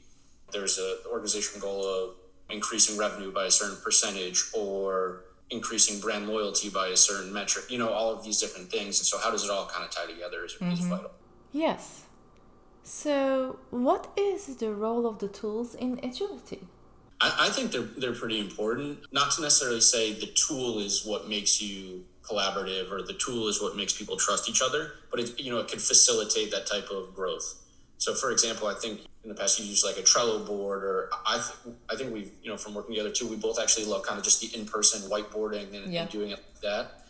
there's 0.53 0.79
a 0.79 0.99
organization 1.11 1.61
goal 1.61 1.85
of 1.85 2.15
increasing 2.51 2.97
revenue 2.97 3.33
by 3.33 3.47
a 3.47 3.51
certain 3.51 3.79
percentage 3.83 4.43
or 4.53 5.25
increasing 5.51 6.01
brand 6.01 6.29
loyalty 6.29 6.71
by 6.71 6.89
a 6.89 6.97
certain 6.97 7.33
metric, 7.33 7.67
you 7.71 7.79
know, 7.79 7.89
all 7.89 8.13
of 8.13 8.25
these 8.25 8.41
different 8.41 8.71
things. 8.71 8.99
And 8.99 9.07
so, 9.07 9.19
how 9.19 9.31
does 9.31 9.45
it 9.45 9.51
all 9.51 9.67
kind 9.67 9.85
of 9.85 9.91
tie 9.91 10.07
together 10.07 10.45
is, 10.45 10.53
mm-hmm. 10.55 10.73
is 10.73 10.81
vital. 10.81 11.11
Yes. 11.53 12.05
So, 12.85 13.59
what 13.71 14.13
is 14.15 14.57
the 14.57 14.73
role 14.75 15.07
of 15.07 15.19
the 15.19 15.29
tools 15.29 15.75
in 15.75 15.99
agility? 16.03 16.61
I, 17.19 17.47
I 17.47 17.49
think 17.49 17.73
they're, 17.73 17.89
they're 17.97 18.13
pretty 18.13 18.39
important. 18.39 18.99
Not 19.11 19.33
to 19.33 19.43
necessarily 19.43 19.81
say 19.81 20.13
the 20.13 20.27
tool 20.27 20.79
is 20.79 21.05
what 21.07 21.27
makes 21.27 21.63
you 21.63 22.05
collaborative 22.23 22.93
or 22.93 23.03
the 23.03 23.15
tool 23.15 23.49
is 23.49 23.63
what 23.63 23.75
makes 23.75 23.95
people 23.97 24.19
trust 24.19 24.51
each 24.51 24.61
other, 24.61 24.93
but 25.11 25.19
it, 25.19 25.41
you 25.41 25.51
know, 25.51 25.59
it 25.61 25.69
could 25.69 25.81
facilitate 25.81 26.51
that 26.51 26.67
type 26.67 26.91
of 26.91 27.15
growth. 27.15 27.63
So, 27.97 28.15
for 28.15 28.31
example, 28.31 28.69
I 28.69 28.75
think 28.75 29.01
in 29.23 29.31
the 29.31 29.35
past 29.35 29.59
you 29.59 29.65
use 29.65 29.83
like 29.83 29.97
a 29.97 30.03
Trello 30.03 30.47
board, 30.47 30.85
or 30.85 31.09
I 31.27 31.37
th- 31.37 31.77
I 31.89 31.97
think 31.97 32.13
we've 32.13 32.33
you 32.43 32.51
know 32.51 32.59
from 32.59 32.75
working 32.75 32.95
together 32.95 33.11
too, 33.11 33.27
we 33.27 33.37
both 33.37 33.59
actually 33.59 33.87
love 33.87 34.03
kind 34.03 34.19
of 34.19 34.25
just 34.25 34.43
the 34.43 34.59
in 34.59 34.67
person 34.67 35.09
whiteboarding 35.09 35.75
and, 35.75 35.91
yeah. 35.91 36.03
and 36.03 36.11
doing 36.11 36.31
it 36.31 36.39
like 36.53 36.61
that. 36.63 37.04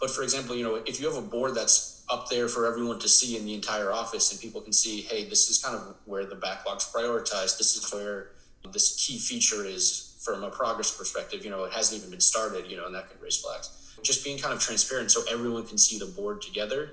But 0.00 0.10
for 0.10 0.22
example, 0.22 0.56
you 0.56 0.64
know, 0.64 0.76
if 0.86 1.00
you 1.00 1.06
have 1.06 1.16
a 1.16 1.26
board 1.26 1.54
that's 1.54 2.04
up 2.10 2.28
there 2.28 2.48
for 2.48 2.66
everyone 2.66 2.98
to 3.00 3.08
see 3.08 3.36
in 3.36 3.44
the 3.44 3.54
entire 3.54 3.92
office, 3.92 4.32
and 4.32 4.40
people 4.40 4.60
can 4.60 4.72
see, 4.72 5.02
hey, 5.02 5.28
this 5.28 5.50
is 5.50 5.62
kind 5.62 5.76
of 5.76 5.96
where 6.06 6.24
the 6.24 6.34
backlog's 6.34 6.90
prioritized. 6.90 7.58
This 7.58 7.76
is 7.76 7.92
where 7.92 8.30
this 8.72 9.04
key 9.06 9.18
feature 9.18 9.64
is 9.64 10.18
from 10.24 10.42
a 10.42 10.50
progress 10.50 10.96
perspective. 10.96 11.44
You 11.44 11.50
know, 11.50 11.64
it 11.64 11.72
hasn't 11.72 12.00
even 12.00 12.10
been 12.10 12.20
started. 12.20 12.70
You 12.70 12.78
know, 12.78 12.86
and 12.86 12.94
that 12.94 13.10
can 13.10 13.20
raise 13.20 13.36
flags. 13.40 13.94
Just 14.02 14.24
being 14.24 14.38
kind 14.38 14.54
of 14.54 14.60
transparent 14.60 15.10
so 15.10 15.22
everyone 15.30 15.66
can 15.66 15.76
see 15.76 15.98
the 15.98 16.06
board 16.06 16.40
together. 16.40 16.92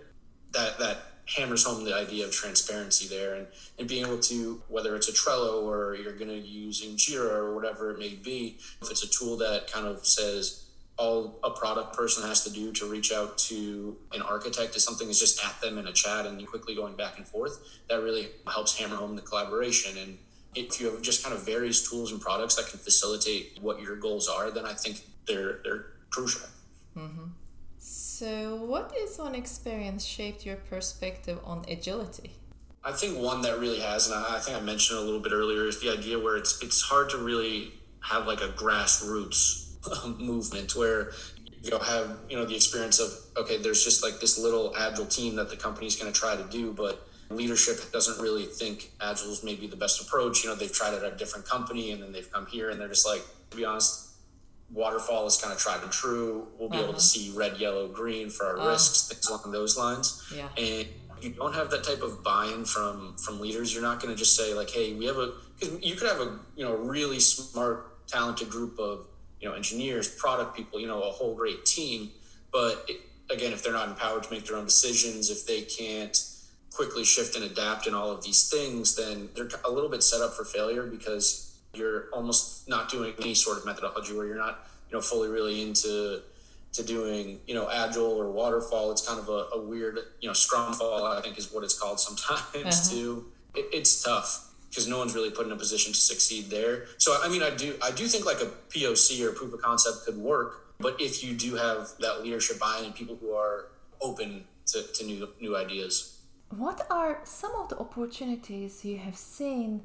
That 0.52 0.78
that 0.80 0.98
hammers 1.28 1.66
home 1.66 1.84
the 1.84 1.94
idea 1.94 2.26
of 2.26 2.32
transparency 2.32 3.08
there 3.08 3.36
and, 3.36 3.48
and 3.78 3.88
being 3.88 4.06
able 4.06 4.18
to 4.18 4.62
whether 4.70 4.96
it's 4.96 5.10
a 5.10 5.12
trello 5.12 5.64
or 5.64 5.96
you're 5.96 6.16
going 6.16 6.30
to 6.30 6.38
using 6.38 6.96
jira 6.96 7.32
or 7.32 7.54
whatever 7.54 7.92
it 7.92 8.00
may 8.00 8.14
be 8.14 8.58
if 8.82 8.90
it's 8.90 9.04
a 9.04 9.10
tool 9.10 9.36
that 9.36 9.70
kind 9.70 9.86
of 9.86 10.06
says 10.06 10.67
all 10.98 11.40
a 11.44 11.52
product 11.52 11.96
person 11.96 12.24
has 12.28 12.44
to 12.44 12.50
do 12.50 12.72
to 12.74 12.90
reach 12.90 13.12
out 13.12 13.38
to 13.38 13.96
an 14.14 14.22
architect 14.22 14.76
is 14.76 14.84
something 14.84 15.10
is 15.10 15.20
just 15.20 15.44
at 15.46 15.60
them 15.62 15.78
in 15.78 15.88
a 15.88 15.94
chat 15.94 16.26
and 16.26 16.46
quickly 16.48 16.76
going 16.76 16.96
back 16.96 17.18
and 17.18 17.28
forth 17.28 17.60
that 17.88 18.02
really 18.02 18.30
helps 18.52 18.78
hammer 18.78 18.96
home 18.96 19.16
the 19.16 19.22
collaboration 19.22 19.98
and 19.98 20.18
if 20.56 20.82
you 20.82 20.90
have 20.90 21.02
just 21.02 21.24
kind 21.24 21.36
of 21.36 21.46
various 21.46 21.88
tools 21.88 22.12
and 22.12 22.20
products 22.20 22.56
that 22.56 22.68
can 22.68 22.80
facilitate 22.80 23.60
what 23.62 23.80
your 23.80 23.96
goals 23.96 24.28
are 24.28 24.50
then 24.50 24.66
i 24.66 24.74
think 24.74 25.02
they're 25.28 25.60
they're 25.64 25.86
crucial 26.10 26.48
mm-hmm. 26.96 27.28
So, 27.80 28.56
what 28.56 28.94
is 28.98 29.18
one 29.18 29.36
experience 29.36 30.04
shaped 30.04 30.46
your 30.46 30.56
perspective 30.56 31.40
on 31.46 31.64
agility? 31.70 32.32
I 32.84 32.92
think 32.92 33.18
one 33.18 33.42
that 33.44 33.60
really 33.60 33.80
has, 33.80 34.08
and 34.08 34.16
I, 34.16 34.40
think 34.40 34.58
I 34.58 34.60
mentioned 34.60 35.00
a 35.00 35.02
little 35.04 35.20
bit 35.20 35.32
earlier, 35.32 35.68
is 35.68 35.80
the 35.80 35.92
idea 35.92 36.20
where 36.20 36.36
it's 36.36 36.62
it's 36.62 36.82
hard 36.82 37.10
to 37.12 37.18
really 37.18 37.72
have 38.02 38.28
like 38.28 38.42
a 38.42 38.50
grassroots 38.50 39.67
movement 40.20 40.76
where 40.76 41.12
you 41.64 41.72
know 41.72 41.80
have 41.80 42.18
you 42.30 42.38
know 42.38 42.46
the 42.46 42.56
experience 42.56 43.00
of 43.00 43.12
okay, 43.38 43.58
there's 43.58 43.84
just 43.84 44.04
like 44.04 44.20
this 44.20 44.38
little 44.38 44.74
agile 44.78 45.06
team 45.06 45.36
that 45.36 45.50
the 45.50 45.58
company's 45.58 45.96
going 45.96 46.12
to 46.12 46.18
try 46.18 46.36
to 46.36 46.44
do, 46.50 46.74
but 46.74 47.08
leadership 47.30 47.92
doesn't 47.92 48.22
really 48.22 48.46
think 48.46 48.92
agile 49.02 49.32
is 49.32 49.44
maybe 49.44 49.68
the 49.68 49.76
best 49.76 50.02
approach. 50.02 50.44
You 50.44 50.50
know, 50.50 50.56
they've 50.56 50.72
tried 50.72 50.94
it 50.94 51.04
at 51.04 51.14
a 51.14 51.16
different 51.16 51.46
company, 51.46 51.92
and 51.92 52.02
then 52.02 52.12
they've 52.12 52.32
come 52.32 52.46
here, 52.46 52.70
and 52.70 52.80
they're 52.80 52.88
just 52.88 53.06
like, 53.06 53.22
to 53.52 53.58
be 53.58 53.66
honest, 53.66 54.08
waterfall 54.72 55.26
is 55.28 55.38
kind 55.38 55.54
of 55.54 55.60
tried 55.60 55.82
and 55.84 55.92
true. 55.92 56.48
We'll 56.58 56.70
be 56.70 56.78
uh-huh. 56.78 56.84
able 56.84 56.94
to 56.94 56.98
uh-huh. 56.98 57.00
see 57.00 57.34
red, 57.36 57.58
yellow, 57.58 57.88
green 57.88 58.30
for 58.30 58.46
our 58.46 58.60
uh, 58.60 58.72
risks, 58.72 59.08
things 59.08 59.28
along 59.28 59.52
those 59.52 59.78
lines. 59.78 60.24
Yeah. 60.34 60.48
And 60.58 60.88
you 61.22 61.32
don't 61.32 61.54
have 61.54 61.72
that 61.72 61.84
type 61.84 62.02
of 62.02 62.24
buy-in 62.24 62.66
from 62.66 63.16
from 63.18 63.40
leaders. 63.40 63.74
You're 63.74 63.84
not 63.84 64.02
going 64.02 64.14
to 64.14 64.18
just 64.18 64.36
say 64.36 64.54
like, 64.54 64.70
"Hey, 64.70 64.94
we 64.94 65.06
have 65.06 65.18
a." 65.18 65.34
Because 65.60 65.84
you 65.84 65.96
could 65.96 66.08
have 66.08 66.22
a 66.22 66.40
you 66.56 66.64
know 66.64 66.76
really 66.76 67.20
smart, 67.20 68.08
talented 68.08 68.50
group 68.50 68.78
of 68.80 69.08
you 69.42 69.48
know 69.48 69.56
engineers, 69.56 70.08
product 70.08 70.56
people, 70.56 70.80
you 70.80 70.88
know, 70.88 71.02
a 71.02 71.12
whole 71.12 71.36
great 71.36 71.66
team. 71.66 72.12
But 72.52 72.86
it, 72.88 73.02
again, 73.30 73.54
if 73.54 73.64
they're 73.64 73.74
not 73.74 73.90
empowered 73.90 74.24
to 74.24 74.32
make 74.32 74.46
their 74.46 74.58
own 74.58 74.66
decisions, 74.66 75.30
if 75.30 75.46
they 75.46 75.62
can't 75.62 76.18
quickly 76.72 77.04
shift 77.04 77.36
and 77.36 77.44
adapt 77.44 77.88
in 77.88 77.94
all 77.94 78.12
of 78.12 78.24
these 78.24 78.50
things, 78.50 78.96
then 78.96 79.30
they're 79.36 79.50
a 79.66 79.72
little 79.72 79.90
bit 79.90 80.04
set 80.04 80.22
up 80.22 80.34
for 80.34 80.46
failure 80.46 80.84
because 80.84 81.48
you're 81.74 82.06
almost 82.14 82.68
not 82.68 82.90
doing 82.90 83.14
any 83.22 83.34
sort 83.34 83.58
of 83.58 83.66
methodology 83.66 84.16
where 84.16 84.26
you're 84.26 84.38
not 84.38 84.68
you 84.90 84.96
know 84.96 85.02
fully 85.02 85.30
really 85.30 85.62
into 85.62 86.22
to 86.74 86.84
doing 86.84 87.40
you 87.48 87.54
know 87.54 87.70
agile 87.70 88.06
or 88.06 88.32
waterfall 88.32 88.92
it's 88.92 89.08
kind 89.08 89.20
of 89.20 89.30
a, 89.30 89.56
a 89.56 89.62
weird 89.62 90.00
you 90.22 90.28
know 90.28 90.34
scrum 90.34 90.74
fall 90.74 91.06
i 91.06 91.22
think 91.22 91.38
is 91.38 91.52
what 91.52 91.64
it's 91.64 91.78
called 91.78 92.00
sometimes 92.00 92.56
uh-huh. 92.56 92.96
too 92.96 93.26
it, 93.56 93.66
it's 93.74 94.04
tough 94.04 94.54
because 94.70 94.88
no 94.88 94.98
one's 94.98 95.16
really 95.16 95.32
put 95.32 95.46
in 95.46 95.52
a 95.52 95.56
position 95.56 95.94
to 95.94 96.00
succeed 96.00 96.50
there 96.50 96.86
so 96.98 97.18
i 97.24 97.28
mean 97.30 97.44
i 97.44 97.50
do 97.50 97.76
i 97.84 97.92
do 97.92 98.06
think 98.08 98.26
like 98.26 98.42
a 98.42 98.50
poc 98.72 99.22
or 99.22 99.32
proof 99.32 99.54
of 99.54 99.62
concept 99.62 100.06
could 100.06 100.18
work 100.18 100.76
but 100.80 101.00
if 101.00 101.24
you 101.24 101.34
do 101.34 101.56
have 101.56 101.90
that 102.00 102.24
leadership 102.24 102.60
buy-in 102.60 102.86
and 102.86 102.96
people 102.96 103.16
who 103.20 103.34
are 103.34 103.70
open 104.02 104.44
to, 104.66 104.84
to 104.94 105.06
new 105.06 105.28
new 105.40 105.56
ideas 105.56 106.18
what 106.50 106.88
are 106.90 107.20
some 107.24 107.52
of 107.56 107.70
the 107.70 107.78
opportunities 107.78 108.86
you 108.86 108.98
have 108.98 109.18
seen 109.18 109.82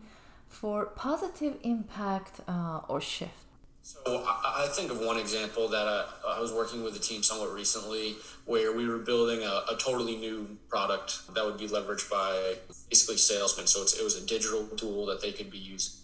for 0.49 0.87
positive 0.87 1.57
impact 1.62 2.41
uh, 2.47 2.81
or 2.89 3.01
shift? 3.01 3.47
So 3.83 4.25
I, 4.27 4.65
I, 4.65 4.69
think 4.69 4.93
of 4.93 5.01
one 5.01 5.19
example 5.19 5.69
that 5.69 5.87
I, 5.89 6.37
I, 6.37 6.41
was 6.41 6.53
working 6.53 6.85
with 6.85 6.95
a 6.95 7.01
team 7.01 7.23
somewhat 7.25 7.53
recently 7.53 8.15
where 8.45 8.73
we 8.73 8.87
were 8.87 8.99
building 8.99 9.43
a, 9.43 9.65
a, 9.73 9.77
totally 9.77 10.17
new 10.17 10.57
product 10.69 11.35
that 11.35 11.45
would 11.45 11.59
be 11.59 11.67
leveraged 11.67 12.09
by 12.09 12.55
basically 12.89 13.17
salesmen. 13.17 13.67
So 13.67 13.81
it 13.83 14.05
was 14.05 14.23
a 14.23 14.25
digital 14.25 14.67
tool 14.77 15.07
that 15.07 15.21
they 15.21 15.33
could 15.33 15.51
be 15.51 15.59
using. 15.59 15.95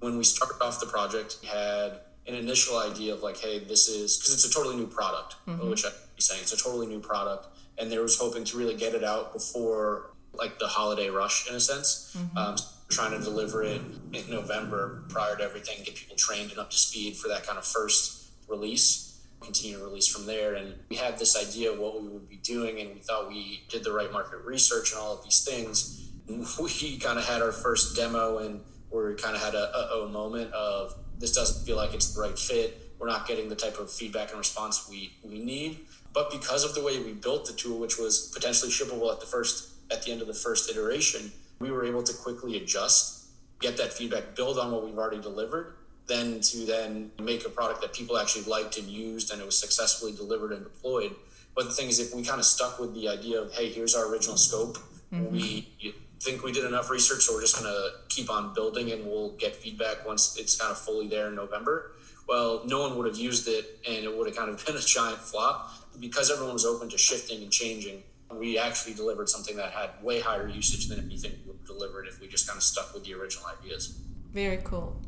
When 0.00 0.18
we 0.18 0.24
started 0.24 0.62
off 0.62 0.78
the 0.78 0.86
project, 0.86 1.38
we 1.40 1.48
had 1.48 2.00
an 2.26 2.34
initial 2.34 2.78
idea 2.78 3.14
of 3.14 3.22
like, 3.22 3.38
hey, 3.38 3.60
this 3.60 3.88
is 3.88 4.18
because 4.18 4.34
it's 4.34 4.44
a 4.44 4.50
totally 4.50 4.76
new 4.76 4.86
product, 4.86 5.36
mm-hmm. 5.46 5.70
which 5.70 5.86
I'd 5.86 5.92
be 6.14 6.22
saying 6.22 6.42
it's 6.42 6.52
a 6.52 6.56
totally 6.56 6.86
new 6.86 7.00
product, 7.00 7.46
and 7.78 7.90
they 7.90 7.98
was 7.98 8.18
hoping 8.18 8.44
to 8.44 8.58
really 8.58 8.76
get 8.76 8.94
it 8.94 9.04
out 9.04 9.32
before 9.32 10.10
like 10.34 10.58
the 10.58 10.66
holiday 10.66 11.08
rush 11.08 11.48
in 11.48 11.56
a 11.56 11.60
sense. 11.60 12.16
Mm-hmm. 12.16 12.36
Um, 12.38 12.56
trying 12.92 13.10
to 13.18 13.18
deliver 13.18 13.62
it 13.64 13.80
in 14.12 14.30
November 14.30 15.04
prior 15.08 15.34
to 15.36 15.42
everything, 15.42 15.82
get 15.84 15.96
people 15.96 16.16
trained 16.16 16.50
and 16.50 16.60
up 16.60 16.70
to 16.70 16.76
speed 16.76 17.16
for 17.16 17.28
that 17.28 17.44
kind 17.44 17.58
of 17.58 17.64
first 17.64 18.30
release, 18.48 19.20
continue 19.40 19.78
to 19.78 19.84
release 19.84 20.06
from 20.06 20.26
there. 20.26 20.54
And 20.54 20.74
we 20.90 20.96
had 20.96 21.18
this 21.18 21.36
idea 21.36 21.72
of 21.72 21.78
what 21.78 22.00
we 22.00 22.08
would 22.08 22.28
be 22.28 22.36
doing, 22.36 22.80
and 22.80 22.94
we 22.94 23.00
thought 23.00 23.28
we 23.28 23.62
did 23.68 23.82
the 23.82 23.92
right 23.92 24.12
market 24.12 24.44
research 24.44 24.92
and 24.92 25.00
all 25.00 25.14
of 25.14 25.24
these 25.24 25.44
things. 25.44 25.98
We 26.60 26.98
kind 26.98 27.18
of 27.18 27.26
had 27.26 27.42
our 27.42 27.52
first 27.52 27.96
demo, 27.96 28.38
and 28.38 28.60
we 28.90 29.14
kind 29.16 29.34
of 29.34 29.42
had 29.42 29.54
a 29.54 29.70
uh 29.74 29.88
oh 29.90 30.08
moment 30.08 30.52
of 30.52 30.94
this 31.18 31.32
doesn't 31.32 31.66
feel 31.66 31.76
like 31.76 31.94
it's 31.94 32.14
the 32.14 32.20
right 32.20 32.38
fit. 32.38 32.92
We're 32.98 33.08
not 33.08 33.26
getting 33.26 33.48
the 33.48 33.56
type 33.56 33.78
of 33.78 33.90
feedback 33.90 34.30
and 34.30 34.38
response 34.38 34.88
we, 34.88 35.12
we 35.24 35.40
need. 35.40 35.78
But 36.12 36.30
because 36.30 36.64
of 36.64 36.74
the 36.74 36.82
way 36.82 37.00
we 37.00 37.12
built 37.12 37.46
the 37.46 37.52
tool, 37.52 37.78
which 37.80 37.98
was 37.98 38.30
potentially 38.32 38.70
shippable 38.70 39.12
at 39.12 39.20
the 39.20 39.26
first 39.26 39.70
at 39.90 40.02
the 40.02 40.12
end 40.12 40.20
of 40.20 40.28
the 40.28 40.34
first 40.34 40.70
iteration, 40.70 41.32
we 41.62 41.70
were 41.70 41.84
able 41.84 42.02
to 42.02 42.12
quickly 42.12 42.56
adjust, 42.56 43.26
get 43.60 43.76
that 43.76 43.92
feedback, 43.92 44.34
build 44.34 44.58
on 44.58 44.72
what 44.72 44.84
we've 44.84 44.98
already 44.98 45.20
delivered, 45.20 45.74
then 46.06 46.40
to 46.40 46.66
then 46.66 47.10
make 47.20 47.46
a 47.46 47.48
product 47.48 47.80
that 47.80 47.92
people 47.92 48.18
actually 48.18 48.44
liked 48.44 48.76
and 48.76 48.88
used 48.88 49.32
and 49.32 49.40
it 49.40 49.46
was 49.46 49.56
successfully 49.56 50.12
delivered 50.12 50.52
and 50.52 50.64
deployed. 50.64 51.14
But 51.54 51.64
the 51.64 51.72
thing 51.72 51.88
is, 51.88 52.00
if 52.00 52.14
we 52.14 52.22
kind 52.22 52.40
of 52.40 52.44
stuck 52.44 52.80
with 52.80 52.94
the 52.94 53.08
idea 53.08 53.40
of, 53.40 53.52
hey, 53.52 53.70
here's 53.70 53.94
our 53.94 54.10
original 54.10 54.36
scope, 54.36 54.78
mm-hmm. 55.12 55.30
we 55.30 55.94
think 56.20 56.42
we 56.42 56.52
did 56.52 56.64
enough 56.64 56.90
research, 56.90 57.22
so 57.22 57.34
we're 57.34 57.40
just 57.40 57.60
going 57.60 57.72
to 57.72 57.90
keep 58.08 58.30
on 58.30 58.54
building 58.54 58.90
and 58.92 59.04
we'll 59.04 59.30
get 59.32 59.54
feedback 59.54 60.06
once 60.06 60.36
it's 60.38 60.56
kind 60.56 60.72
of 60.72 60.78
fully 60.78 61.08
there 61.08 61.28
in 61.28 61.34
November. 61.34 61.92
Well, 62.28 62.62
no 62.64 62.80
one 62.80 62.96
would 62.96 63.06
have 63.06 63.16
used 63.16 63.48
it 63.48 63.80
and 63.86 64.04
it 64.04 64.16
would 64.16 64.26
have 64.26 64.36
kind 64.36 64.50
of 64.50 64.64
been 64.66 64.76
a 64.76 64.80
giant 64.80 65.18
flop 65.18 65.70
because 66.00 66.30
everyone 66.30 66.54
was 66.54 66.64
open 66.64 66.88
to 66.88 66.98
shifting 66.98 67.42
and 67.42 67.52
changing 67.52 68.02
we 68.38 68.58
actually 68.58 68.94
delivered 68.94 69.28
something 69.28 69.56
that 69.56 69.72
had 69.72 69.90
way 70.02 70.20
higher 70.20 70.48
usage 70.48 70.88
than 70.88 70.98
anything 70.98 71.32
we 71.32 71.50
would 71.50 71.58
have 71.58 71.66
delivered 71.66 72.06
if 72.06 72.20
we 72.20 72.28
just 72.28 72.46
kind 72.46 72.56
of 72.56 72.62
stuck 72.62 72.92
with 72.94 73.04
the 73.04 73.14
original 73.14 73.46
ideas. 73.46 73.98
Very 74.32 74.60
cool. 74.64 75.00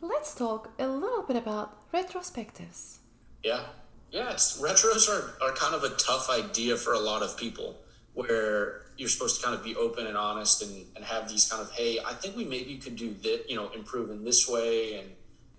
Let's 0.00 0.34
talk 0.34 0.70
a 0.78 0.86
little 0.86 1.22
bit 1.22 1.36
about 1.36 1.90
retrospectives. 1.92 2.98
Yeah. 3.42 3.60
Yeah, 4.10 4.30
it's, 4.30 4.60
retros 4.60 5.08
are, 5.08 5.34
are 5.44 5.52
kind 5.54 5.74
of 5.74 5.82
a 5.82 5.90
tough 5.96 6.30
idea 6.30 6.76
for 6.76 6.92
a 6.92 6.98
lot 6.98 7.22
of 7.22 7.36
people 7.36 7.76
where 8.12 8.82
you're 8.96 9.08
supposed 9.08 9.40
to 9.40 9.44
kind 9.44 9.58
of 9.58 9.64
be 9.64 9.74
open 9.74 10.06
and 10.06 10.16
honest 10.16 10.62
and, 10.62 10.86
and 10.94 11.04
have 11.04 11.28
these 11.28 11.50
kind 11.50 11.60
of, 11.60 11.70
hey, 11.72 11.98
I 12.06 12.12
think 12.14 12.36
we 12.36 12.44
maybe 12.44 12.76
could 12.76 12.96
do 12.96 13.12
this, 13.12 13.40
you 13.48 13.56
know, 13.56 13.70
improve 13.70 14.10
in 14.10 14.24
this 14.24 14.48
way. 14.48 14.98
And 14.98 15.08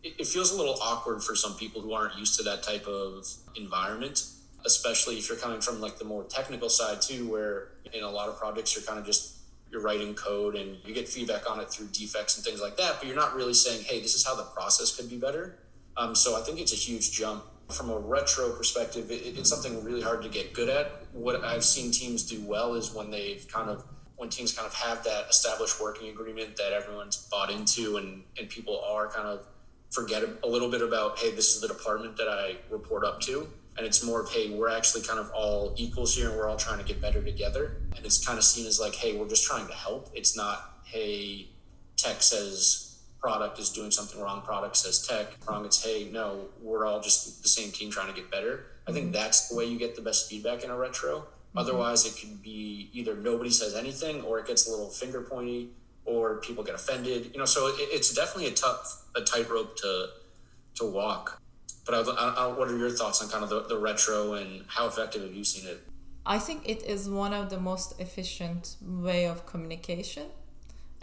it, 0.04 0.14
it 0.20 0.28
feels 0.28 0.54
a 0.54 0.58
little 0.58 0.78
awkward 0.82 1.22
for 1.22 1.36
some 1.36 1.56
people 1.56 1.82
who 1.82 1.94
aren't 1.94 2.18
used 2.18 2.38
to 2.38 2.44
that 2.44 2.64
type 2.64 2.88
of 2.88 3.28
environment 3.56 4.24
especially 4.66 5.18
if 5.18 5.30
you're 5.30 5.38
coming 5.38 5.62
from 5.62 5.80
like 5.82 5.98
the 5.98 6.06
more 6.06 6.24
technical 6.24 6.70
side 6.70 7.02
too, 7.02 7.30
where 7.30 7.70
in 7.94 8.04
a 8.04 8.10
lot 8.10 8.30
of 8.30 8.38
projects 8.38 8.76
you're 8.76 8.86
kind 8.86 9.00
of 9.00 9.06
just 9.06 9.38
you're 9.72 9.82
writing 9.82 10.14
code 10.14 10.56
and 10.56 10.78
you 10.86 10.94
get 10.94 11.08
feedback 11.08 11.50
on 11.50 11.60
it 11.60 11.70
through 11.70 11.88
defects 11.88 12.38
and 12.38 12.46
things 12.46 12.62
like 12.62 12.78
that, 12.78 12.96
but 12.98 13.08
you're 13.08 13.16
not 13.16 13.36
really 13.36 13.54
saying, 13.54 13.84
hey, 13.84 14.00
this 14.00 14.16
is 14.16 14.26
how 14.26 14.36
the 14.36 14.44
process 14.44 14.96
could 14.96 15.10
be 15.10 15.18
better. 15.18 15.60
Um, 15.98 16.16
so 16.16 16.38
I 16.38 16.42
think 16.42 16.60
it's 16.60 16.74
a 16.74 16.78
huge 16.78 17.12
jump 17.12 17.44
from 17.72 17.90
a 17.90 17.98
retro 17.98 18.52
perspective. 18.52 19.10
It, 19.10 19.38
it's 19.38 19.50
something 19.50 19.84
really 19.84 20.02
hard 20.02 20.22
to 20.24 20.30
get 20.30 20.54
good 20.54 20.70
at. 20.70 20.92
What 21.14 21.44
I've 21.44 21.64
seen 21.64 21.92
teams 21.92 22.24
do 22.24 22.42
well 22.42 22.76
is 22.76 22.94
when 22.94 23.10
they've 23.12 23.46
kind 23.48 23.70
of 23.70 23.84
when 24.18 24.30
teams 24.30 24.54
kind 24.54 24.68
of 24.68 24.74
have 24.74 25.04
that 25.04 25.30
established 25.30 25.82
working 25.82 26.10
agreement 26.10 26.56
that 26.56 26.72
everyone's 26.72 27.28
bought 27.30 27.52
into 27.52 27.98
and 27.98 28.24
and 28.40 28.50
people 28.50 28.82
are 28.82 29.08
kind 29.08 29.28
of 29.28 29.46
forget 29.92 30.24
a 30.44 30.48
little 30.48 30.70
bit 30.70 30.82
about 30.82 31.18
hey 31.20 31.32
this 31.32 31.56
is 31.56 31.62
the 31.62 31.68
department 31.68 32.16
that 32.18 32.28
i 32.28 32.56
report 32.70 33.04
up 33.04 33.20
to 33.20 33.48
and 33.78 33.86
it's 33.86 34.04
more 34.04 34.22
of 34.22 34.30
hey 34.30 34.50
we're 34.50 34.70
actually 34.70 35.04
kind 35.04 35.20
of 35.20 35.30
all 35.32 35.74
equals 35.78 36.16
here 36.16 36.30
and 36.30 36.38
we're 36.38 36.48
all 36.48 36.58
trying 36.58 36.78
to 36.78 36.86
get 36.86 37.02
better 37.02 37.22
together. 37.22 37.78
And 37.96 38.06
it's 38.06 38.26
kind 38.26 38.38
of 38.38 38.44
seen 38.44 38.66
as 38.66 38.80
like 38.80 38.96
hey 38.96 39.18
we're 39.18 39.28
just 39.28 39.46
trying 39.46 39.68
to 39.68 39.74
help. 39.74 40.10
It's 40.14 40.36
not 40.36 40.80
hey 40.86 41.48
tech 41.98 42.22
says 42.22 43.00
product 43.20 43.60
is 43.60 43.70
doing 43.70 43.92
something 43.92 44.22
wrong 44.22 44.42
product 44.42 44.78
says 44.78 45.06
tech. 45.06 45.36
Wrong 45.48 45.66
it's 45.66 45.84
hey 45.84 46.10
no 46.12 46.46
we're 46.62 46.86
all 46.86 47.02
just 47.02 47.44
the 47.44 47.50
same 47.50 47.72
team 47.72 47.92
trying 47.92 48.08
to 48.08 48.14
get 48.14 48.32
better. 48.32 48.68
I 48.88 48.92
think 48.92 49.06
mm-hmm. 49.06 49.14
that's 49.14 49.50
the 49.50 49.56
way 49.56 49.66
you 49.66 49.78
get 49.78 49.96
the 49.96 50.02
best 50.02 50.30
feedback 50.30 50.64
in 50.64 50.70
a 50.70 50.78
retro. 50.78 51.20
Mm-hmm. 51.20 51.60
otherwise 51.60 52.06
it 52.06 52.20
could 52.20 52.42
be 52.42 52.90
either 52.94 53.16
nobody 53.16 53.50
says 53.50 53.76
anything 53.76 54.22
or 54.22 54.40
it 54.40 54.48
gets 54.48 54.68
a 54.68 54.72
little 54.72 54.90
finger 54.90 55.22
pointy 55.22 55.70
or 56.06 56.36
people 56.38 56.64
get 56.64 56.76
offended. 56.76 57.32
You 57.34 57.40
know 57.40 57.46
so 57.46 57.68
it, 57.68 57.76
it's 57.92 58.14
definitely 58.14 58.48
a 58.48 58.56
tough 58.56 59.04
a 59.16 59.22
tightrope 59.22 59.76
to 59.78 60.08
to 60.76 60.86
walk 60.86 61.42
but 61.86 61.94
I, 62.08 62.34
I, 62.38 62.48
what 62.48 62.70
are 62.70 62.78
your 62.78 62.90
thoughts 62.90 63.22
on 63.22 63.30
kind 63.30 63.44
of 63.44 63.50
the, 63.50 63.62
the 63.62 63.78
retro 63.78 64.34
and 64.34 64.66
how 64.68 64.88
effective 64.88 65.22
have 65.22 65.34
you 65.34 65.44
seen 65.44 65.70
it? 65.70 65.82
I 66.26 66.40
think 66.40 66.68
it 66.68 66.82
is 66.84 67.08
one 67.10 67.34
of 67.34 67.50
the 67.50 67.60
most 67.60 68.00
efficient 68.00 68.78
way 68.82 69.28
of 69.28 69.46
communication, 69.46 70.24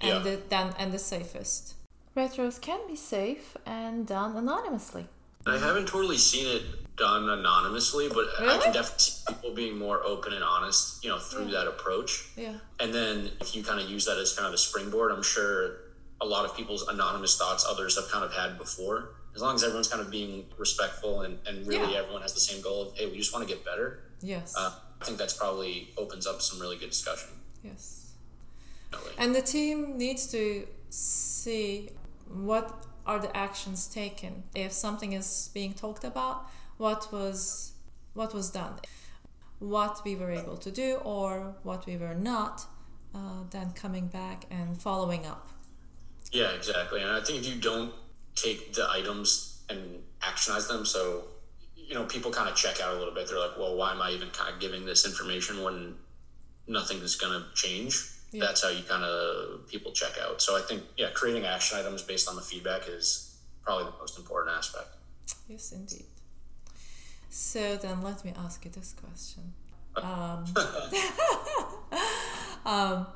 and 0.00 0.08
yeah. 0.08 0.18
the 0.18 0.40
then 0.48 0.74
and 0.78 0.92
the 0.92 0.98
safest. 0.98 1.74
Retros 2.16 2.60
can 2.60 2.80
be 2.88 2.96
safe 2.96 3.56
and 3.64 4.06
done 4.06 4.36
anonymously. 4.36 5.06
I 5.46 5.58
haven't 5.58 5.88
totally 5.88 6.18
seen 6.18 6.46
it 6.46 6.62
done 6.96 7.28
anonymously, 7.28 8.08
but 8.08 8.26
really? 8.40 8.58
I 8.58 8.58
can 8.58 8.72
definitely 8.72 8.98
see 8.98 9.32
people 9.32 9.54
being 9.54 9.78
more 9.78 10.02
open 10.04 10.32
and 10.34 10.44
honest, 10.44 11.02
you 11.02 11.10
know, 11.10 11.18
through 11.18 11.46
yeah. 11.46 11.60
that 11.60 11.68
approach. 11.68 12.28
Yeah. 12.36 12.54
And 12.80 12.92
then 12.92 13.30
if 13.40 13.56
you 13.56 13.62
kind 13.62 13.80
of 13.80 13.88
use 13.88 14.04
that 14.06 14.18
as 14.18 14.34
kind 14.34 14.46
of 14.46 14.52
a 14.52 14.58
springboard, 14.58 15.10
I'm 15.10 15.22
sure 15.22 15.78
a 16.20 16.26
lot 16.26 16.44
of 16.44 16.56
people's 16.56 16.86
anonymous 16.88 17.36
thoughts 17.36 17.66
others 17.68 17.96
have 17.96 18.10
kind 18.10 18.24
of 18.24 18.32
had 18.32 18.58
before 18.58 19.14
as 19.34 19.40
long 19.40 19.54
as 19.54 19.62
everyone's 19.62 19.88
kind 19.88 20.02
of 20.02 20.10
being 20.10 20.44
respectful 20.58 21.22
and, 21.22 21.38
and 21.46 21.66
really 21.66 21.92
yeah. 21.92 22.00
everyone 22.00 22.22
has 22.22 22.34
the 22.34 22.40
same 22.40 22.62
goal 22.62 22.82
of 22.82 22.96
hey 22.96 23.06
we 23.06 23.16
just 23.16 23.32
want 23.32 23.46
to 23.46 23.52
get 23.52 23.64
better. 23.64 24.00
Yes. 24.20 24.54
Uh, 24.56 24.72
i 25.00 25.04
think 25.04 25.18
that's 25.18 25.34
probably 25.34 25.88
opens 25.96 26.26
up 26.26 26.40
some 26.42 26.60
really 26.60 26.76
good 26.76 26.90
discussion. 26.90 27.30
Yes. 27.62 28.12
And 29.18 29.34
the 29.34 29.42
team 29.42 29.96
needs 29.96 30.26
to 30.32 30.66
see 30.90 31.90
what 32.28 32.84
are 33.06 33.18
the 33.18 33.34
actions 33.36 33.86
taken. 33.86 34.44
If 34.54 34.72
something 34.72 35.12
is 35.12 35.50
being 35.54 35.72
talked 35.72 36.04
about 36.04 36.46
what 36.76 37.12
was 37.12 37.72
what 38.14 38.34
was 38.34 38.50
done. 38.50 38.74
What 39.58 40.02
we 40.04 40.16
were 40.16 40.30
able 40.30 40.56
to 40.56 40.70
do 40.70 40.96
or 41.04 41.54
what 41.62 41.86
we 41.86 41.96
were 41.96 42.14
not, 42.14 42.66
uh, 43.14 43.44
then 43.50 43.70
coming 43.72 44.08
back 44.08 44.46
and 44.50 44.80
following 44.80 45.24
up. 45.24 45.48
Yeah, 46.32 46.50
exactly. 46.50 47.00
And 47.00 47.10
I 47.10 47.20
think 47.20 47.40
if 47.40 47.46
you 47.46 47.60
don't 47.60 47.92
take 48.34 48.72
the 48.72 48.88
items 48.90 49.62
and 49.68 50.02
actionize 50.20 50.68
them, 50.68 50.84
so 50.84 51.24
you 51.76 51.94
know, 51.94 52.04
people 52.04 52.30
kind 52.30 52.48
of 52.48 52.54
check 52.54 52.80
out 52.80 52.94
a 52.94 52.98
little 52.98 53.14
bit. 53.14 53.28
They're 53.28 53.38
like, 53.38 53.58
"Well, 53.58 53.76
why 53.76 53.92
am 53.92 54.00
I 54.00 54.12
even 54.12 54.30
kind 54.30 54.52
of 54.52 54.60
giving 54.60 54.86
this 54.86 55.04
information 55.04 55.62
when 55.62 55.96
nothing 56.66 56.98
is 56.98 57.16
going 57.16 57.32
to 57.32 57.54
change?" 57.54 58.00
Yeah. 58.32 58.46
That's 58.46 58.62
how 58.62 58.70
you 58.70 58.82
kind 58.82 59.04
of 59.04 59.68
people 59.68 59.92
check 59.92 60.12
out. 60.22 60.40
So 60.40 60.56
I 60.56 60.62
think, 60.62 60.82
yeah, 60.96 61.10
creating 61.12 61.44
action 61.44 61.78
items 61.78 62.02
based 62.02 62.30
on 62.30 62.36
the 62.36 62.40
feedback 62.40 62.88
is 62.88 63.36
probably 63.62 63.84
the 63.84 63.98
most 63.98 64.18
important 64.18 64.56
aspect. 64.56 64.88
Yes, 65.48 65.72
indeed. 65.72 66.06
So 67.28 67.76
then 67.76 68.02
let 68.02 68.24
me 68.24 68.32
ask 68.38 68.64
you 68.64 68.70
this 68.70 68.94
question. 68.94 69.52
Um, 69.94 70.46
um, 72.64 73.06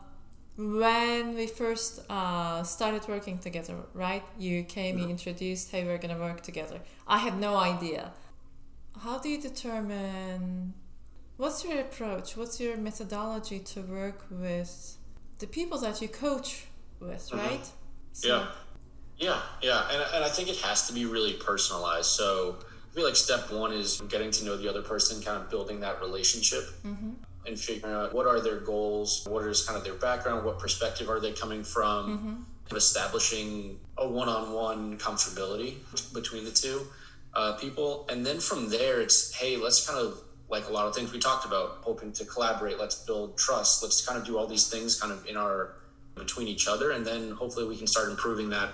when 0.56 1.34
we 1.34 1.46
first 1.46 2.00
uh, 2.08 2.62
started 2.62 3.06
working 3.08 3.38
together, 3.38 3.76
right? 3.92 4.22
You 4.38 4.64
came, 4.64 4.98
you 4.98 5.08
introduced, 5.08 5.70
hey, 5.70 5.84
we're 5.84 5.98
gonna 5.98 6.18
work 6.18 6.42
together. 6.42 6.80
I 7.06 7.18
had 7.18 7.38
no 7.38 7.56
idea. 7.56 8.12
How 8.98 9.18
do 9.18 9.28
you 9.28 9.40
determine 9.40 10.72
what's 11.36 11.62
your 11.64 11.80
approach? 11.80 12.36
What's 12.36 12.58
your 12.58 12.76
methodology 12.78 13.58
to 13.58 13.80
work 13.82 14.24
with 14.30 14.96
the 15.38 15.46
people 15.46 15.78
that 15.80 16.00
you 16.00 16.08
coach 16.08 16.64
with, 17.00 17.28
mm-hmm. 17.28 17.38
right? 17.38 17.66
So, 18.12 18.28
yeah. 18.28 18.46
Yeah, 19.18 19.40
yeah. 19.62 19.88
And, 19.90 20.02
and 20.14 20.24
I 20.24 20.28
think 20.28 20.48
it 20.48 20.56
has 20.58 20.86
to 20.88 20.92
be 20.92 21.04
really 21.04 21.34
personalized. 21.34 22.06
So 22.06 22.56
I 22.90 22.94
feel 22.94 23.04
like 23.04 23.16
step 23.16 23.50
one 23.50 23.72
is 23.72 24.00
getting 24.08 24.30
to 24.30 24.44
know 24.44 24.56
the 24.56 24.68
other 24.68 24.82
person, 24.82 25.22
kind 25.22 25.42
of 25.42 25.50
building 25.50 25.80
that 25.80 26.00
relationship. 26.00 26.64
Mm-hmm 26.84 27.12
and 27.46 27.58
figuring 27.58 27.94
out 27.94 28.14
what 28.14 28.26
are 28.26 28.40
their 28.40 28.60
goals, 28.60 29.26
what 29.28 29.44
is 29.44 29.64
kind 29.64 29.78
of 29.78 29.84
their 29.84 29.94
background, 29.94 30.44
what 30.44 30.58
perspective 30.58 31.08
are 31.08 31.20
they 31.20 31.32
coming 31.32 31.62
from, 31.62 32.46
mm-hmm. 32.68 32.76
establishing 32.76 33.78
a 33.98 34.08
one-on-one 34.08 34.98
comfortability 34.98 35.74
between 36.12 36.44
the 36.44 36.50
two 36.50 36.86
uh, 37.34 37.52
people, 37.54 38.06
and 38.08 38.24
then 38.24 38.40
from 38.40 38.68
there 38.68 39.00
it's 39.00 39.34
hey, 39.34 39.56
let's 39.56 39.86
kind 39.88 39.98
of 39.98 40.20
like 40.48 40.68
a 40.68 40.72
lot 40.72 40.86
of 40.86 40.94
things 40.94 41.12
we 41.12 41.18
talked 41.18 41.44
about, 41.44 41.78
hoping 41.82 42.12
to 42.12 42.24
collaborate, 42.24 42.78
let's 42.78 43.04
build 43.04 43.36
trust, 43.36 43.82
let's 43.82 44.06
kind 44.06 44.18
of 44.18 44.24
do 44.24 44.38
all 44.38 44.46
these 44.46 44.68
things 44.68 45.00
kind 45.00 45.12
of 45.12 45.26
in 45.26 45.36
our 45.36 45.74
between 46.14 46.48
each 46.48 46.66
other, 46.66 46.92
and 46.92 47.04
then 47.06 47.30
hopefully 47.32 47.66
we 47.66 47.76
can 47.76 47.86
start 47.86 48.08
improving 48.08 48.48
that 48.50 48.70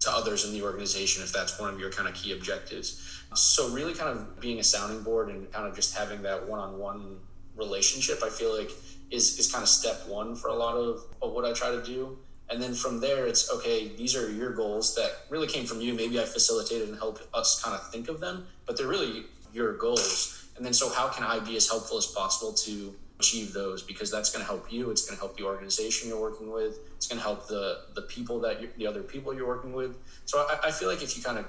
to 0.00 0.10
others 0.10 0.44
in 0.44 0.52
the 0.52 0.62
organization 0.62 1.22
if 1.22 1.32
that's 1.32 1.58
one 1.58 1.72
of 1.72 1.80
your 1.80 1.90
kind 1.90 2.08
of 2.08 2.14
key 2.14 2.32
objectives. 2.32 3.22
So 3.34 3.68
really 3.70 3.94
kind 3.94 4.10
of 4.10 4.40
being 4.40 4.58
a 4.58 4.64
sounding 4.64 5.02
board 5.02 5.28
and 5.28 5.50
kind 5.52 5.66
of 5.66 5.74
just 5.74 5.96
having 5.96 6.22
that 6.22 6.48
one-on-one 6.48 7.18
relationship, 7.56 8.22
I 8.22 8.28
feel 8.28 8.56
like 8.56 8.70
is, 9.10 9.38
is 9.38 9.50
kind 9.50 9.62
of 9.62 9.68
step 9.68 10.06
one 10.08 10.34
for 10.34 10.48
a 10.48 10.54
lot 10.54 10.76
of, 10.76 11.04
of 11.22 11.32
what 11.32 11.44
I 11.44 11.52
try 11.52 11.70
to 11.70 11.82
do. 11.82 12.18
And 12.48 12.62
then 12.62 12.74
from 12.74 13.00
there, 13.00 13.26
it's 13.26 13.50
okay, 13.52 13.88
these 13.96 14.14
are 14.14 14.30
your 14.30 14.52
goals 14.52 14.94
that 14.94 15.10
really 15.30 15.48
came 15.48 15.64
from 15.64 15.80
you. 15.80 15.94
Maybe 15.94 16.20
I 16.20 16.24
facilitated 16.24 16.88
and 16.88 16.96
helped 16.96 17.22
us 17.34 17.60
kind 17.62 17.74
of 17.74 17.90
think 17.90 18.08
of 18.08 18.20
them, 18.20 18.46
but 18.66 18.76
they're 18.76 18.86
really 18.86 19.24
your 19.52 19.76
goals. 19.76 20.44
And 20.56 20.64
then, 20.64 20.72
so 20.72 20.88
how 20.88 21.08
can 21.08 21.24
I 21.24 21.40
be 21.40 21.56
as 21.56 21.68
helpful 21.68 21.98
as 21.98 22.06
possible 22.06 22.52
to 22.52 22.94
achieve 23.18 23.52
those? 23.52 23.82
Because 23.82 24.10
that's 24.10 24.30
going 24.30 24.44
to 24.44 24.46
help 24.46 24.72
you. 24.72 24.90
It's 24.90 25.04
going 25.04 25.16
to 25.16 25.20
help 25.20 25.36
the 25.36 25.44
organization 25.44 26.08
you're 26.08 26.20
working 26.20 26.52
with. 26.52 26.78
It's 26.96 27.08
going 27.08 27.18
to 27.18 27.24
help 27.24 27.48
the 27.48 27.82
the 27.94 28.02
people 28.02 28.40
that 28.40 28.76
the 28.78 28.86
other 28.86 29.02
people 29.02 29.34
you're 29.34 29.46
working 29.46 29.72
with. 29.72 29.96
So 30.24 30.38
I, 30.38 30.68
I 30.68 30.70
feel 30.70 30.88
like 30.88 31.02
if 31.02 31.16
you 31.16 31.22
kind 31.22 31.38
of 31.38 31.46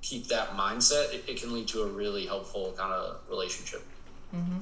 keep 0.00 0.26
that 0.28 0.56
mindset, 0.56 1.14
it, 1.14 1.24
it, 1.28 1.40
can 1.40 1.52
lead 1.52 1.68
to 1.68 1.82
a 1.82 1.86
really 1.86 2.26
helpful 2.26 2.74
kind 2.76 2.92
of 2.92 3.20
relationship. 3.28 3.82
Mm-hmm. 4.34 4.58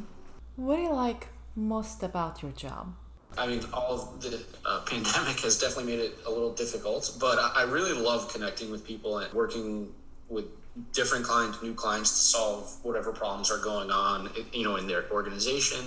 What 0.61 0.77
do 0.77 0.83
you 0.83 0.93
like 0.93 1.29
most 1.57 2.03
about 2.03 2.43
your 2.43 2.53
job? 2.53 2.93
I 3.39 3.47
mean, 3.47 3.63
all 3.73 3.95
of 3.95 4.21
the 4.21 4.45
uh, 4.67 4.81
pandemic 4.87 5.41
has 5.41 5.59
definitely 5.59 5.97
made 5.97 6.01
it 6.01 6.19
a 6.27 6.31
little 6.31 6.53
difficult, 6.53 7.17
but 7.19 7.39
I, 7.39 7.61
I 7.61 7.63
really 7.63 7.95
love 7.95 8.31
connecting 8.31 8.71
with 8.71 8.87
people 8.87 9.21
and 9.21 9.33
working 9.33 9.89
with 10.29 10.45
different 10.93 11.25
clients, 11.25 11.63
new 11.63 11.73
clients 11.73 12.11
to 12.11 12.17
solve 12.17 12.77
whatever 12.83 13.11
problems 13.11 13.51
are 13.51 13.57
going 13.57 13.91
on, 13.91 14.29
you 14.53 14.65
know, 14.65 14.77
in 14.77 14.87
their 14.87 15.11
organization 15.11 15.81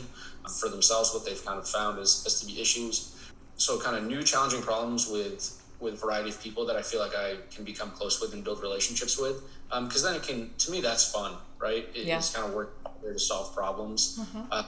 for 0.59 0.69
themselves, 0.69 1.13
what 1.13 1.23
they've 1.23 1.45
kind 1.45 1.59
of 1.59 1.67
found 1.67 1.99
as, 1.99 2.23
as 2.25 2.39
to 2.39 2.47
be 2.47 2.59
issues. 2.59 3.15
So 3.57 3.79
kind 3.79 3.95
of 3.95 4.05
new 4.05 4.23
challenging 4.23 4.63
problems 4.63 5.07
with 5.07 5.59
with 5.79 5.95
a 5.95 5.97
variety 5.97 6.29
of 6.29 6.41
people 6.41 6.65
that 6.65 6.77
I 6.77 6.81
feel 6.81 7.01
like 7.01 7.15
I 7.15 7.35
can 7.53 7.63
become 7.63 7.91
close 7.91 8.19
with 8.21 8.33
and 8.33 8.43
build 8.43 8.61
relationships 8.63 9.19
with. 9.19 9.43
Because 9.69 10.05
um, 10.05 10.13
then 10.13 10.21
it 10.21 10.25
can, 10.25 10.49
to 10.59 10.71
me, 10.71 10.81
that's 10.81 11.11
fun, 11.11 11.33
right? 11.59 11.87
It, 11.93 12.05
yeah. 12.05 12.17
It's 12.17 12.33
kind 12.33 12.47
of 12.47 12.53
work 12.53 12.82
there 13.03 13.13
to 13.13 13.19
solve 13.19 13.53
problems. 13.53 14.19
Mm-hmm. 14.19 14.41
Uh, 14.51 14.63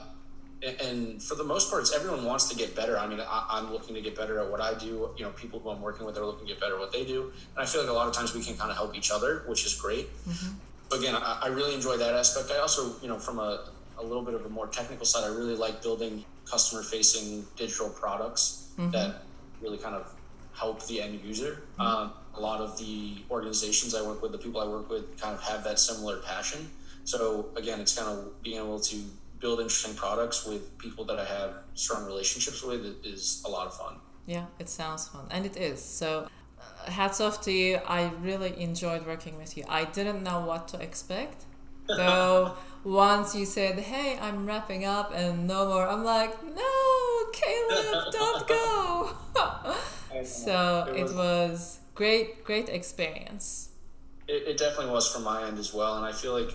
and 0.80 1.21
for 1.21 1.36
the 1.36 1.43
most 1.43 1.69
part, 1.69 1.82
it's 1.82 1.93
everyone 1.93 2.24
wants 2.24 2.50
to 2.50 2.56
get 2.56 2.76
better. 2.76 2.98
I 2.98 3.08
mean, 3.08 3.19
I, 3.21 3.60
am 3.60 3.71
looking 3.71 3.93
to 3.95 4.02
get 4.02 4.15
better 4.15 4.39
at 4.39 4.50
what 4.50 4.62
I 4.62 4.74
do. 4.74 5.10
You 5.17 5.26
know, 5.26 5.32
people 5.32 5.60
who 5.60 5.69
I'm 5.69 5.82
working 5.82 6.06
with 6.06 6.17
are 6.17 6.26
looking 6.26 6.48
to 6.48 6.54
get 6.54 6.60
better 6.60 6.76
at 6.76 6.80
what 6.80 6.91
they 6.91 7.06
do. 7.06 7.24
And 7.24 7.63
I 7.63 7.65
feel 7.65 7.82
like 7.82 7.89
a 7.89 7.93
lot 7.93 8.08
of 8.08 8.13
times 8.13 8.34
we 8.34 8.43
can 8.43 8.58
kind 8.58 8.71
of 8.71 8.78
help 8.78 8.95
each 8.95 9.12
other, 9.12 9.43
which 9.48 9.65
is 9.65 9.76
great. 9.76 10.08
Mm-hmm. 10.28 10.95
Again, 10.95 11.15
I, 11.15 11.41
I, 11.43 11.48
really 11.48 11.74
enjoy 11.74 11.98
that 11.98 12.13
aspect. 12.13 12.52
I 12.52 12.60
also, 12.60 12.95
you 13.02 13.08
know, 13.08 13.19
from 13.19 13.39
a, 13.39 13.69
a 13.98 14.04
little 14.04 14.24
bit 14.24 14.34
of 14.34 14.45
a 14.45 14.50
more 14.50 14.67
technical 14.67 15.06
side, 15.06 15.24
I 15.24 15.36
really 15.36 15.56
like 15.56 15.82
building 15.82 16.24
customer 16.45 16.84
facing 16.84 17.45
digital 17.56 17.89
products 17.89 18.69
mm-hmm. 18.78 18.91
that 18.91 19.24
really 19.62 19.78
kind 19.78 19.95
of 19.95 20.12
help 20.54 20.86
the 20.88 21.02
end 21.02 21.19
user. 21.21 21.63
Mm-hmm. 21.74 21.82
Um, 21.82 22.13
a 22.36 22.39
lot 22.39 22.62
of 22.62 22.78
the 22.78 23.17
organizations 23.32 23.95
I 23.95 24.02
work 24.02 24.21
with, 24.21 24.32
the 24.32 24.38
people 24.38 24.62
I 24.62 24.67
work 24.67 24.89
with, 24.89 25.19
kind 25.19 25.36
of 25.36 25.41
have 25.43 25.63
that 25.63 25.80
similar 25.80 26.17
passion. 26.17 26.69
So 27.06 27.50
again, 27.56 27.80
it's 27.80 27.98
kind 27.98 28.10
of 28.10 28.41
being 28.44 28.58
able 28.58 28.80
to 28.80 28.98
build 29.39 29.60
interesting 29.60 29.94
products 29.94 30.46
with 30.46 30.78
people 30.78 31.06
that 31.06 31.20
I 31.20 31.26
have 31.26 31.52
strong 31.76 32.06
relationships 32.06 32.63
with 32.63 32.82
is 33.06 33.44
a 33.46 33.50
lot 33.50 33.68
of 33.68 33.74
fun. 33.76 33.96
Yeah, 34.26 34.46
it 34.58 34.70
sounds 34.70 35.08
fun, 35.08 35.28
and 35.30 35.46
it 35.46 35.56
is. 35.56 35.80
So, 35.84 36.28
uh, 36.60 36.91
hats 36.91 37.22
off 37.22 37.41
to 37.41 37.52
you. 37.52 37.80
I 37.88 38.12
really 38.22 38.60
enjoyed 38.60 39.06
working 39.06 39.38
with 39.38 39.56
you. 39.56 39.63
I 39.70 39.86
didn't 39.86 40.24
know 40.24 40.39
what 40.46 40.68
to 40.70 40.82
expect. 40.82 41.46
So 41.88 42.58
once 42.84 43.36
you 43.36 43.46
said, 43.46 43.78
"Hey, 43.78 44.18
I'm 44.20 44.48
wrapping 44.48 44.84
up 44.84 45.12
and 45.13 45.48
no 45.48 45.68
more," 45.68 45.88
I'm 45.88 46.04
like, 46.04 46.34
"No, 46.44 46.74
Caleb, 47.34 48.12
don't 48.12 48.48
go." 48.48 49.12
so 50.24 50.86
it 50.89 51.04
was, 51.04 51.12
it 51.12 51.15
was, 51.15 51.80
great, 51.94 52.44
great 52.44 52.70
experience. 52.70 53.70
It, 54.28 54.41
it 54.48 54.58
definitely 54.58 54.91
was 54.91 55.08
from 55.12 55.24
my 55.24 55.44
end 55.48 55.60
as 55.60 55.72
well, 55.72 55.98
and 55.98 56.06
I 56.06 56.13
feel 56.13 56.34
like 56.34 56.50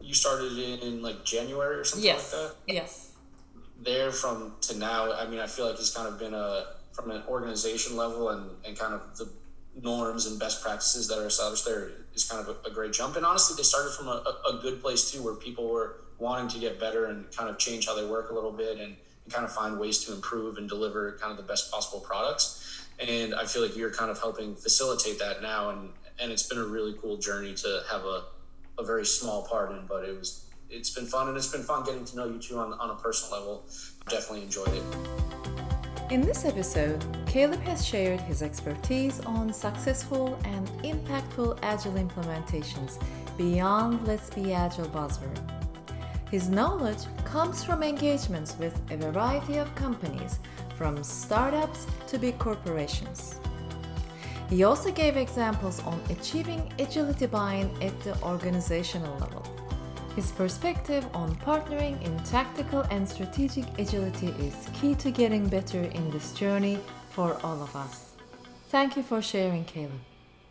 you 0.00 0.14
started 0.14 0.58
in 0.82 1.02
like 1.02 1.24
January 1.24 1.76
or 1.76 1.84
something 1.84 2.06
yes. 2.06 2.32
like 2.32 2.42
that. 2.42 2.56
Yes. 2.66 3.12
There 3.82 4.10
from 4.10 4.54
to 4.62 4.78
now, 4.78 5.12
I 5.12 5.26
mean, 5.26 5.40
I 5.40 5.46
feel 5.46 5.66
like 5.66 5.78
it's 5.78 5.94
kind 5.94 6.08
of 6.08 6.18
been 6.18 6.34
a 6.34 6.74
from 6.92 7.10
an 7.10 7.22
organization 7.28 7.96
level 7.96 8.30
and 8.30 8.50
and 8.64 8.78
kind 8.78 8.94
of 8.94 9.16
the 9.16 9.28
norms 9.80 10.26
and 10.26 10.38
best 10.38 10.62
practices 10.62 11.08
that 11.08 11.18
are 11.18 11.26
established 11.26 11.64
there 11.64 11.90
is 12.14 12.24
kind 12.24 12.46
of 12.46 12.56
a, 12.64 12.68
a 12.68 12.72
great 12.72 12.92
jump. 12.92 13.16
And 13.16 13.24
honestly, 13.24 13.56
they 13.56 13.62
started 13.62 13.92
from 13.92 14.08
a, 14.08 14.22
a, 14.50 14.58
good 14.60 14.82
place 14.82 15.10
too, 15.10 15.22
where 15.22 15.34
people 15.34 15.70
were 15.70 16.00
wanting 16.18 16.48
to 16.48 16.58
get 16.58 16.80
better 16.80 17.06
and 17.06 17.30
kind 17.34 17.48
of 17.48 17.58
change 17.58 17.86
how 17.86 17.94
they 17.94 18.04
work 18.04 18.30
a 18.30 18.34
little 18.34 18.52
bit 18.52 18.78
and, 18.78 18.96
and 19.24 19.32
kind 19.32 19.44
of 19.44 19.52
find 19.52 19.78
ways 19.78 20.04
to 20.04 20.12
improve 20.12 20.58
and 20.58 20.68
deliver 20.68 21.16
kind 21.20 21.30
of 21.30 21.36
the 21.36 21.44
best 21.44 21.70
possible 21.70 22.00
products. 22.00 22.86
And 22.98 23.34
I 23.34 23.46
feel 23.46 23.62
like 23.62 23.76
you're 23.76 23.92
kind 23.92 24.10
of 24.10 24.18
helping 24.18 24.54
facilitate 24.54 25.18
that 25.20 25.40
now, 25.40 25.70
and 25.70 25.90
and 26.20 26.30
it's 26.30 26.42
been 26.42 26.58
a 26.58 26.64
really 26.64 26.94
cool 27.00 27.16
journey 27.16 27.54
to 27.54 27.82
have 27.90 28.02
a 28.02 28.24
a 28.80 28.84
very 28.84 29.04
small 29.04 29.42
part 29.42 29.70
in, 29.70 29.86
but 29.86 30.04
it 30.04 30.18
was 30.18 30.46
it's 30.70 30.90
been 30.90 31.06
fun 31.06 31.28
and 31.28 31.36
it's 31.36 31.48
been 31.48 31.62
fun 31.62 31.84
getting 31.84 32.04
to 32.04 32.16
know 32.16 32.26
you 32.26 32.38
too 32.38 32.58
on, 32.58 32.72
on 32.74 32.90
a 32.90 32.94
personal 32.94 33.38
level. 33.38 33.66
Definitely 34.08 34.42
enjoyed 34.42 34.68
it. 34.68 34.82
In 36.10 36.22
this 36.22 36.44
episode, 36.44 37.04
Caleb 37.26 37.60
has 37.60 37.84
shared 37.84 38.20
his 38.20 38.42
expertise 38.42 39.20
on 39.20 39.52
successful 39.52 40.38
and 40.44 40.68
impactful 40.82 41.58
Agile 41.62 41.94
implementations 41.94 43.02
beyond 43.36 44.06
Let's 44.06 44.30
Be 44.30 44.52
Agile 44.52 44.86
buzzword. 44.86 45.38
His 46.30 46.48
knowledge 46.48 47.04
comes 47.24 47.64
from 47.64 47.82
engagements 47.82 48.56
with 48.58 48.80
a 48.90 48.96
variety 48.96 49.56
of 49.56 49.72
companies, 49.74 50.38
from 50.76 51.02
startups 51.02 51.86
to 52.06 52.18
big 52.18 52.38
corporations. 52.38 53.39
He 54.50 54.64
also 54.64 54.90
gave 54.90 55.16
examples 55.16 55.80
on 55.84 56.00
achieving 56.10 56.72
agility 56.80 57.26
buy-in 57.26 57.70
at 57.80 57.98
the 58.00 58.20
organizational 58.22 59.16
level. 59.18 59.44
His 60.16 60.32
perspective 60.32 61.06
on 61.14 61.36
partnering 61.36 62.02
in 62.02 62.18
tactical 62.24 62.80
and 62.90 63.08
strategic 63.08 63.64
agility 63.78 64.34
is 64.40 64.68
key 64.74 64.96
to 64.96 65.12
getting 65.12 65.48
better 65.48 65.82
in 65.82 66.10
this 66.10 66.32
journey 66.32 66.80
for 67.10 67.38
all 67.44 67.62
of 67.62 67.76
us. 67.76 68.16
Thank 68.70 68.96
you 68.96 69.04
for 69.04 69.22
sharing, 69.22 69.64
Caleb. 69.64 70.09